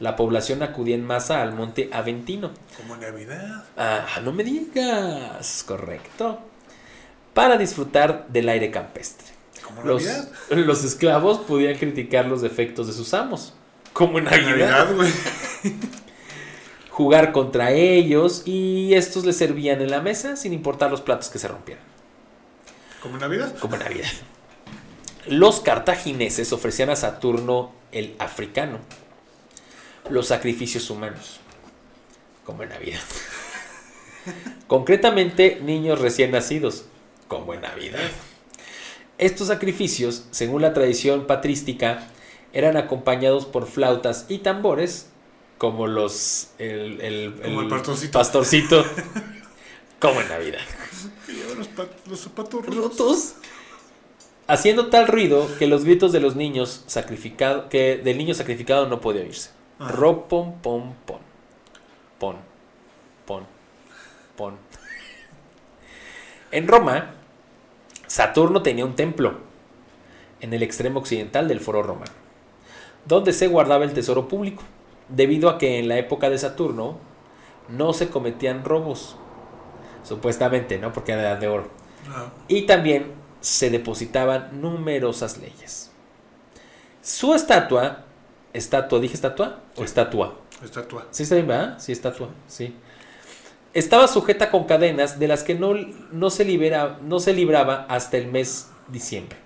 [0.00, 2.50] La población acudía en masa al monte Aventino.
[2.76, 3.64] Como Navidad.
[3.74, 6.40] Ah, no me digas, correcto.
[7.32, 9.28] Para disfrutar del aire campestre.
[9.64, 10.28] Como Los, Navidad.
[10.50, 13.54] los esclavos podían criticar los defectos de sus amos,
[13.94, 15.12] como en Navidad, Navidad, güey.
[16.94, 21.40] jugar contra ellos y estos les servían en la mesa sin importar los platos que
[21.40, 21.82] se rompieran.
[23.02, 23.52] Como Navidad.
[23.58, 24.12] como en Navidad.
[25.26, 28.78] Los cartagineses ofrecían a Saturno el africano,
[30.08, 31.40] los sacrificios humanos,
[32.44, 33.00] como en Navidad.
[34.68, 36.84] Concretamente, niños recién nacidos,
[37.26, 38.08] como en Navidad.
[39.18, 42.06] Estos sacrificios, según la tradición patrística,
[42.52, 45.08] eran acompañados por flautas y tambores,
[45.58, 48.18] como los el, el- Como el pastorcito.
[48.18, 48.84] pastorcito,
[50.00, 50.58] como en Navidad
[51.26, 52.76] Que lleva los, pat- los zapatos rotos.
[52.76, 53.34] rotos.
[54.46, 59.00] Haciendo tal ruido que los gritos de los niños sacrificados, que del niño sacrificado no
[59.00, 59.50] podía oírse.
[59.78, 59.92] Ajá.
[59.92, 61.18] Ro pom pom pon.
[62.18, 62.36] Pon.
[63.26, 63.46] Pon.
[64.36, 64.56] Pon.
[66.50, 67.14] En Roma,
[68.06, 69.38] Saturno tenía un templo
[70.40, 72.12] en el extremo occidental del foro romano,
[73.06, 74.62] donde se guardaba el tesoro público,
[75.08, 76.98] debido a que en la época de Saturno
[77.68, 79.16] no se cometían robos,
[80.02, 80.92] supuestamente, ¿no?
[80.92, 81.68] Porque era de oro.
[82.08, 85.90] Ah, Y también se depositaban numerosas leyes.
[87.02, 88.04] Su estatua,
[88.52, 90.38] estatua, dije estatua o estatua.
[90.62, 91.06] estatua.
[91.10, 91.78] Sí, está bien, ¿verdad?
[91.78, 92.74] Sí, estatua, sí.
[93.74, 95.74] Estaba sujeta con cadenas de las que no,
[96.12, 99.36] no, se libera, no se libraba hasta el mes diciembre,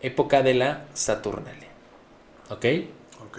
[0.00, 1.68] época de la Saturnalia.
[2.50, 2.64] ¿Ok?
[3.26, 3.38] Ok.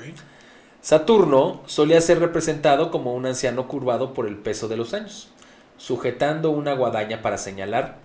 [0.88, 5.28] Saturno solía ser representado como un anciano curvado por el peso de los años,
[5.76, 7.98] sujetando una guadaña para señalar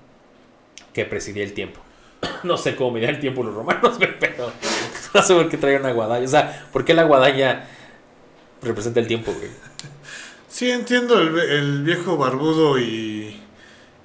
[0.93, 1.79] que presidía el tiempo.
[2.43, 4.51] No sé cómo medían el tiempo los romanos, pero
[5.15, 6.25] no sé por qué traía una guadaña.
[6.25, 7.69] O sea, ¿por qué la guadaña
[8.63, 9.53] representa el tiempo, güey?
[10.49, 13.41] Sí, entiendo el, el viejo barbudo y,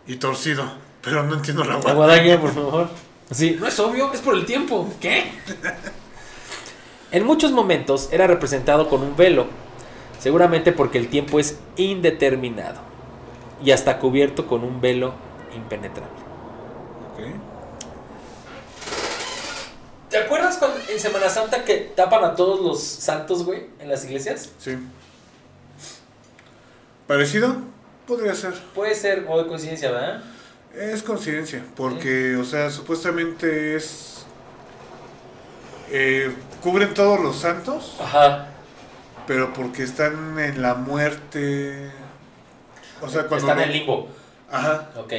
[0.06, 0.64] y torcido,
[1.02, 1.96] pero no entiendo la La guadaña.
[1.96, 2.90] guadaña, por favor.
[3.32, 4.88] Sí, no es obvio, es por el tiempo.
[5.02, 5.32] ¿Qué?
[7.12, 9.48] En muchos momentos era representado con un velo,
[10.20, 12.82] seguramente porque el tiempo es indeterminado
[13.64, 15.14] y hasta cubierto con un velo
[15.56, 16.12] impenetrable.
[17.14, 17.20] Ok.
[20.10, 24.06] ¿Te acuerdas cuando en Semana Santa que tapan a todos los santos, güey, en las
[24.06, 24.52] iglesias?
[24.58, 24.78] Sí.
[27.08, 27.58] ¿Parecido?
[28.06, 28.54] Podría ser.
[28.74, 30.24] Puede ser, o de coincidencia, ¿verdad?
[30.74, 34.26] Es coincidencia, porque, o sea, supuestamente es...
[35.90, 36.34] eh,
[36.68, 38.50] cubren todos los santos, Ajá.
[39.26, 41.90] pero porque están en la muerte...
[43.02, 43.48] O sea, cuando...
[43.48, 44.10] Están en limbo.
[44.52, 44.90] Ajá.
[44.98, 45.14] Ok.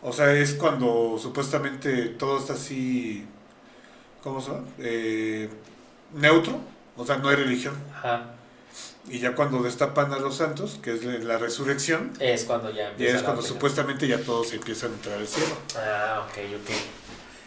[0.00, 3.26] O sea, es cuando supuestamente todo está así...
[4.22, 4.64] ¿Cómo se llama?
[4.78, 5.48] Eh,
[6.14, 6.60] neutro.
[6.96, 7.74] O sea, no hay religión.
[7.92, 8.34] Ajá.
[9.08, 13.24] Y ya cuando destapan a los santos, que es la resurrección, Es cuando ya es
[13.24, 15.56] cuando supuestamente ya todos empiezan a entrar al cielo.
[15.76, 16.70] Ah, ok, ok.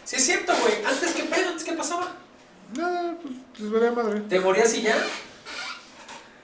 [0.04, 0.74] Sí, es cierto, güey.
[0.84, 1.48] Antes, ¿qué pedo?
[1.48, 2.25] ¿Antes qué pasaba?
[2.74, 4.20] Nada, pues les veré madre.
[4.28, 4.96] ¿Te morías y ya?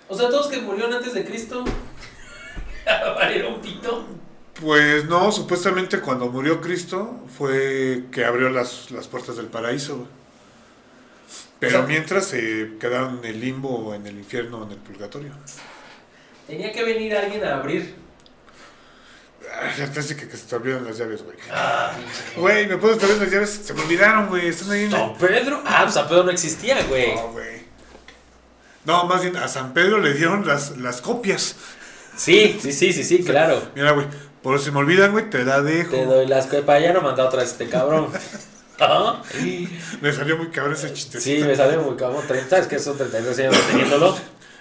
[0.09, 1.65] O sea, todos que murieron antes de Cristo.
[3.17, 4.05] ¿Valieron un pito?
[4.61, 10.07] Pues no, supuestamente cuando murió Cristo fue que abrió las, las puertas del paraíso.
[11.59, 14.79] Pero O sea- mientras se quedaron en el limbo o en el infierno en el
[14.79, 15.33] purgatorio.
[16.47, 17.95] Tenía que venir alguien a abrir.
[19.79, 21.37] Ya casi que, que se te olvidan las llaves, güey.
[21.51, 21.93] Ah,
[22.37, 23.61] Güey, ¿me puedes traer las llaves?
[23.65, 24.49] Se me olvidaron, güey.
[24.49, 24.93] Están ahí en el...
[24.93, 25.63] San Pedro.
[25.65, 27.15] Ah, San Pedro no existía, güey.
[27.15, 27.63] No, güey.
[28.85, 31.57] No, más bien a San Pedro le dieron las, las copias.
[32.17, 33.63] Sí, sí, sí, sí, sí, claro.
[33.75, 34.07] Mira, güey,
[34.43, 35.91] por si me olvidan, güey, te la dejo.
[35.93, 36.83] Te doy las copas.
[36.83, 38.09] Ya no manda otra vez este cabrón.
[38.79, 39.23] Ajá.
[40.01, 41.21] Me salió muy cabrón ese chiste.
[41.21, 42.25] Sí, me salió muy cabrón.
[42.27, 42.79] 30, ¿Sabes qué?
[42.81, 44.17] Son 32 años teniéndolo.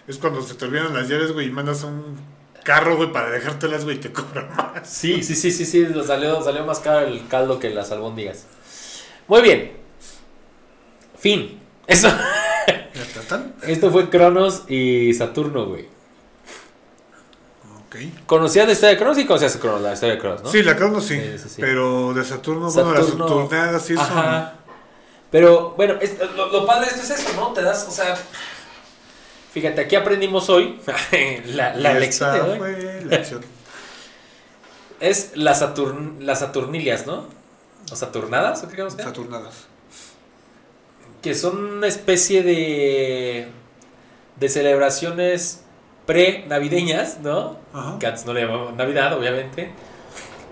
[0.08, 2.20] Es cuando se te olvidan las llaves, güey, y mandas un
[2.64, 4.88] carro, güey, para dejártelas, güey, y te cobran más.
[4.88, 5.88] Sí, sí, sí, sí, sí.
[6.06, 8.46] Salió, salió más caro el caldo que las albóndigas.
[9.28, 9.74] Muy bien.
[11.18, 11.60] Fin.
[11.88, 12.10] Eso,
[13.64, 15.88] esto fue Cronos y Saturno, güey.
[17.86, 17.96] Ok.
[18.26, 19.18] ¿Conocías la historia de Cronos?
[19.18, 20.50] Sí, conocías Cronos, la historia de Cronos, ¿no?
[20.52, 21.20] Sí, la Crono sí.
[21.20, 21.62] Sí, sí, sí.
[21.62, 24.04] Pero de Saturno, bueno, las Saturno- Saturnadas sí son.
[24.06, 24.54] Ajá.
[25.30, 27.54] Pero bueno, es- lo, lo padre de esto es eso, ¿no?
[27.54, 28.18] Te das, o sea.
[29.52, 30.80] Fíjate, aquí aprendimos hoy
[31.48, 32.58] la, la lección de hoy.
[32.58, 33.42] fue la lección.
[35.02, 37.26] Es las Saturn, las Saturnilias, ¿no?
[37.92, 39.66] O Saturnadas, ¿o qué queremos que Saturnadas.
[41.22, 43.50] Que son una especie de.
[44.38, 45.64] de celebraciones
[46.06, 47.58] pre-navideñas, ¿no?
[47.74, 48.00] Ajá.
[48.00, 49.72] que antes no le llamaban Navidad, obviamente,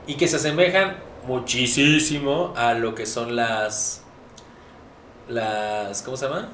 [0.07, 4.01] y que se asemejan muchísimo a lo que son las.
[5.29, 6.01] las.
[6.01, 6.49] ¿cómo se llama?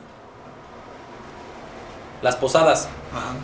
[2.25, 2.87] Las posadas.
[3.13, 3.35] Ajá.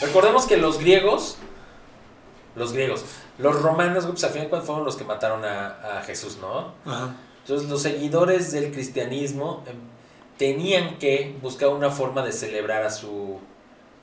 [0.00, 1.36] Recordemos que los griegos.
[2.56, 3.04] Los griegos.
[3.36, 6.72] Los romanos, pues al final fueron los que mataron a, a Jesús, ¿no?
[6.86, 7.14] Ajá.
[7.42, 9.76] Entonces los seguidores del cristianismo em,
[10.38, 13.38] tenían que buscar una forma de celebrar a su.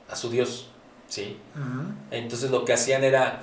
[0.08, 0.68] a su Dios.
[1.08, 1.36] ¿Sí?
[1.56, 1.92] Ujú.
[2.12, 3.40] Entonces lo que hacían era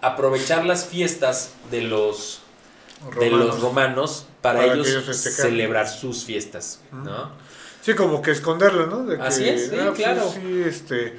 [0.00, 2.40] aprovechar las fiestas de los
[3.20, 7.30] de los romanos para, ellos ellos celebrar sus fiestas, ¿no?
[7.84, 9.04] Sí, como que esconderlo, ¿no?
[9.04, 10.30] De que, Así es, sí, ah, pues, claro.
[10.32, 11.18] Sí, este.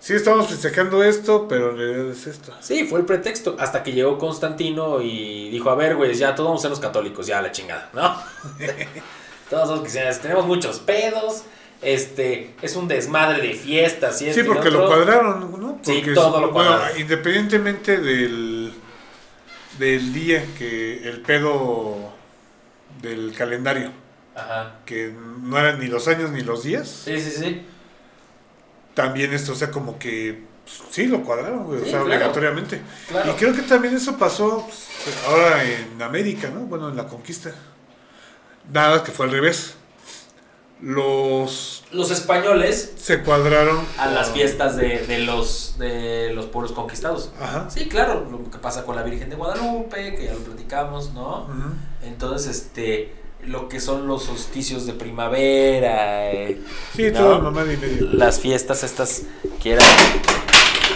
[0.00, 2.54] Sí, estamos festejando esto, pero en realidad es esto.
[2.60, 6.48] Sí, fue el pretexto hasta que llegó Constantino y dijo, a ver, güey, ya todos
[6.48, 8.16] vamos a ser los católicos, ya la chingada, ¿no?
[9.50, 11.42] todos los cristianos, tenemos muchos pedos,
[11.82, 14.82] este, es un desmadre de fiestas, y Sí, porque otro.
[14.82, 15.78] lo cuadraron, ¿no?
[15.82, 17.00] Sí, todo lo bueno, cuadraron.
[17.00, 18.72] independientemente del,
[19.78, 22.12] del día que el pedo
[23.02, 23.90] del calendario,
[24.36, 24.80] Ajá.
[24.84, 25.12] que
[25.42, 27.66] no eran ni los años ni los días, Sí, sí, sí.
[28.94, 30.44] también esto, o sea, como que
[30.90, 32.06] Sí, lo cuadraron, güey, o sea, claro.
[32.06, 32.82] obligatoriamente.
[33.08, 33.30] Claro.
[33.32, 36.62] Y creo que también eso pasó pues, ahora en América, ¿no?
[36.62, 37.52] Bueno, en la conquista.
[38.72, 39.74] Nada, que fue al revés.
[40.82, 47.30] Los Los españoles se cuadraron a las fiestas de, de los, de los pueblos conquistados.
[47.40, 47.70] Ajá.
[47.70, 51.48] Sí, claro, lo que pasa con la Virgen de Guadalupe, que ya lo platicamos, ¿no?
[52.02, 53.14] Entonces, este,
[53.46, 56.60] lo que son los solsticios de primavera, eh,
[56.94, 57.18] Sí, ¿no?
[57.18, 58.08] todo mamá y medio.
[58.12, 59.22] las fiestas estas
[59.62, 59.86] que eran,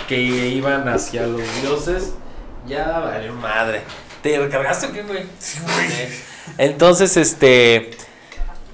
[0.08, 2.12] que iban hacia los dioses,
[2.66, 3.82] ya valió madre.
[4.22, 5.24] ¿Te recargaste o qué, güey?
[5.38, 6.08] Sí, güey.
[6.58, 7.90] Entonces, este,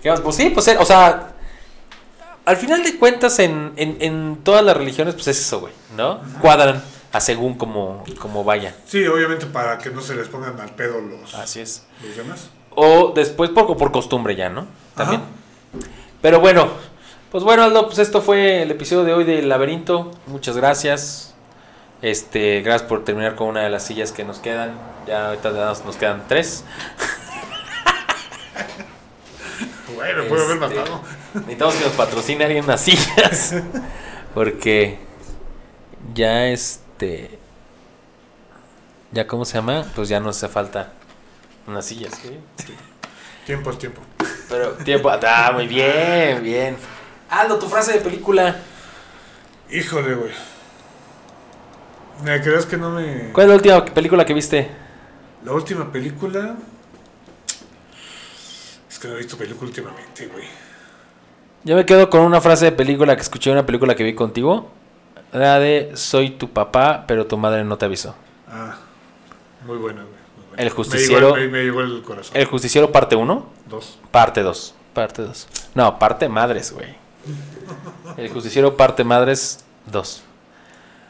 [0.03, 0.21] ¿qué más?
[0.21, 1.35] Pues sí, pues, eh, o sea,
[2.45, 6.21] al final de cuentas, en, en, en todas las religiones, pues es eso, güey, ¿no?
[6.41, 8.75] Cuadran a según como, como vaya.
[8.87, 11.83] Sí, obviamente para que no se les pongan al pedo los, Así es.
[12.07, 12.49] los demás.
[12.77, 14.67] O después por, por costumbre ya, ¿no?
[14.95, 15.23] También.
[15.23, 15.31] Ajá.
[16.23, 16.69] Pero bueno,
[17.31, 20.11] pues bueno, Aldo, pues esto fue el episodio de hoy del laberinto.
[20.27, 21.35] Muchas gracias.
[22.03, 24.75] Este, gracias por terminar con una de las sillas que nos quedan.
[25.07, 26.65] Ya ahorita nos, quedan tres.
[29.95, 31.01] Bueno, puede haber Este, matado.
[31.35, 33.55] Necesitamos que nos patrocine alguien unas sillas.
[34.35, 34.99] Porque
[36.13, 37.39] ya este.
[39.13, 39.87] Ya, ¿cómo se llama?
[39.95, 40.93] Pues ya no hace falta
[41.67, 42.15] unas sillas.
[42.15, 42.39] ¿sí?
[43.45, 44.01] Tiempo al tiempo.
[44.49, 45.11] Pero tiempo.
[45.11, 46.77] Ah, muy bien, bien.
[47.31, 48.57] Aldo, tu frase de película.
[49.71, 50.33] Híjole, güey.
[52.25, 53.31] ¿Me crees que no me.
[53.33, 54.71] ¿Cuál es la última película que viste?
[55.45, 56.57] La última película.
[58.89, 60.45] Es que no he visto película últimamente, güey.
[61.65, 64.15] Yo me quedo con una frase de película que escuché en una película que vi
[64.15, 64.71] contigo.
[65.33, 68.15] La de Soy tu papá, pero tu madre no te avisó.
[68.49, 68.77] Ah,
[69.67, 70.16] muy buena, güey.
[70.57, 72.37] El Me justiciero- llegó, me, me llegó el corazón.
[72.37, 73.99] El Justiciero parte 1, Dos.
[74.11, 74.75] parte 2.
[74.95, 75.47] Parte 2.
[75.75, 76.95] No, parte madres, güey.
[78.17, 80.23] El Justiciero parte madres 2.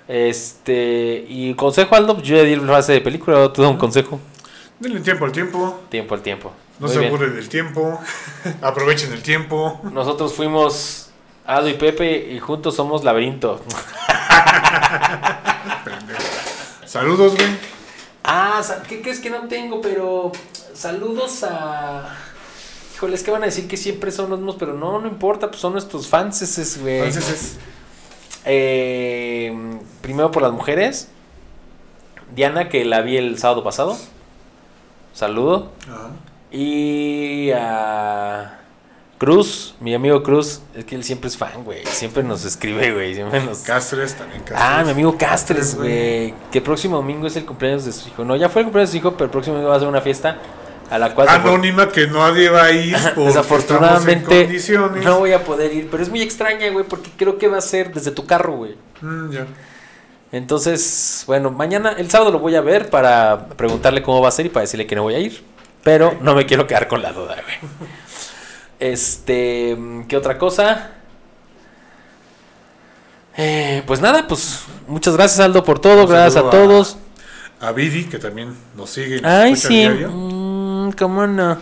[0.09, 1.25] Este.
[1.29, 2.21] Y consejo, Aldo.
[2.23, 3.39] Yo ya di la frase de película.
[3.39, 4.19] ¿o ¿Tú da un consejo?
[4.81, 5.81] Denle tiempo al tiempo.
[5.89, 6.53] Tiempo al tiempo.
[6.79, 8.01] No Muy se aburren del tiempo.
[8.63, 9.81] Aprovechen el tiempo.
[9.93, 11.11] Nosotros fuimos
[11.47, 13.61] Aldo y Pepe y juntos somos Laberinto.
[16.85, 17.76] Saludos, güey.
[18.27, 19.81] Ah, ¿qué crees que no tengo?
[19.81, 20.33] Pero
[20.75, 22.17] saludos a...
[22.95, 25.61] Híjoles, que van a decir que siempre son los mismos, pero no, no importa, pues
[25.61, 26.97] son nuestros fans, güey.
[26.99, 27.59] Entonces es.
[28.47, 29.55] Eh,
[30.01, 31.09] primero por las mujeres.
[32.35, 33.97] Diana, que la vi el sábado pasado.
[35.13, 35.73] Saludo.
[35.89, 36.11] Ajá.
[36.51, 38.61] Y a
[39.19, 40.61] Cruz, mi amigo Cruz.
[40.75, 41.85] Es que él siempre es fan, güey.
[41.87, 43.15] Siempre nos escribe, güey.
[43.15, 43.61] Siempre nos...
[43.61, 44.43] Castres también.
[44.43, 44.61] Castres.
[44.63, 46.35] Ah, mi amigo Castres, güey.
[46.53, 48.25] Que el próximo domingo es el cumpleaños de su hijo.
[48.25, 49.89] No, ya fue el cumpleaños de su hijo, pero el próximo domingo va a ser
[49.89, 50.39] una fiesta
[50.91, 51.29] a la cual...
[51.29, 54.49] Anónima que nadie va a ir Desafortunadamente
[55.03, 57.63] no voy a poder ir, pero es muy extraña, güey, porque creo que va a
[57.63, 58.77] ser desde tu carro, güey.
[59.01, 59.47] Mm, ya.
[60.33, 64.47] Entonces, bueno, mañana, el sábado lo voy a ver para preguntarle cómo va a ser
[64.47, 65.43] y para decirle que no voy a ir.
[65.83, 67.57] Pero no me quiero quedar con la duda, güey.
[68.79, 69.77] Este,
[70.09, 70.91] ¿qué otra cosa?
[73.37, 76.97] Eh, pues nada, pues muchas gracias Aldo por todo, Un gracias a saludo a- todos.
[77.61, 79.21] A Vidi, que también nos sigue.
[79.21, 79.89] nos Ay, sí.
[79.89, 81.59] Mm, ¿Cómo no?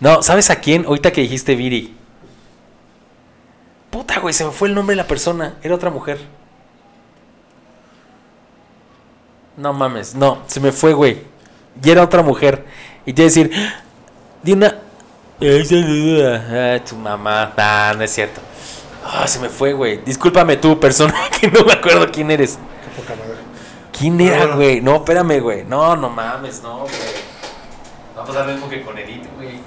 [0.00, 0.84] No, ¿sabes a quién?
[0.86, 1.96] Ahorita que dijiste Viri.
[3.90, 5.54] Puta, güey, se me fue el nombre de la persona.
[5.62, 6.18] Era otra mujer.
[9.56, 11.18] No mames, no, se me fue, güey.
[11.82, 12.64] Y era otra mujer.
[13.06, 13.52] Y te iba a decir,
[14.42, 14.78] di una.
[15.40, 17.52] Ah, tu mamá.
[17.56, 18.40] Ah, no es cierto.
[19.04, 19.98] Ah, se me fue, güey.
[19.98, 22.58] Discúlpame tú, persona, que no me acuerdo quién eres.
[22.82, 23.38] Qué poca madre.
[23.96, 24.80] ¿Quién era, güey?
[24.80, 25.64] No, espérame, güey.
[25.64, 26.92] No, no mames, no, güey.
[28.16, 29.60] Va a pasar lo mismo que con Edith, güey.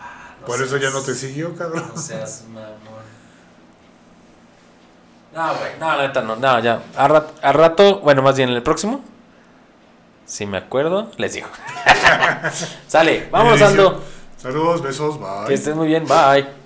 [0.00, 1.90] Ah, no Por eso ya no te siguió, cabrón.
[1.94, 2.68] No seas mamón.
[5.34, 5.70] No, güey.
[5.78, 6.36] No, la neta no.
[6.36, 6.82] No, ya.
[6.96, 9.02] Al rato, rato, bueno, más bien en el próximo.
[10.28, 11.48] Si me acuerdo, les digo.
[12.86, 13.70] Sale, Bendición.
[13.70, 14.02] Aldo.
[14.36, 15.46] Saludos, besos, bye.
[15.48, 16.04] Que estés muy bien.
[16.06, 16.57] Bye.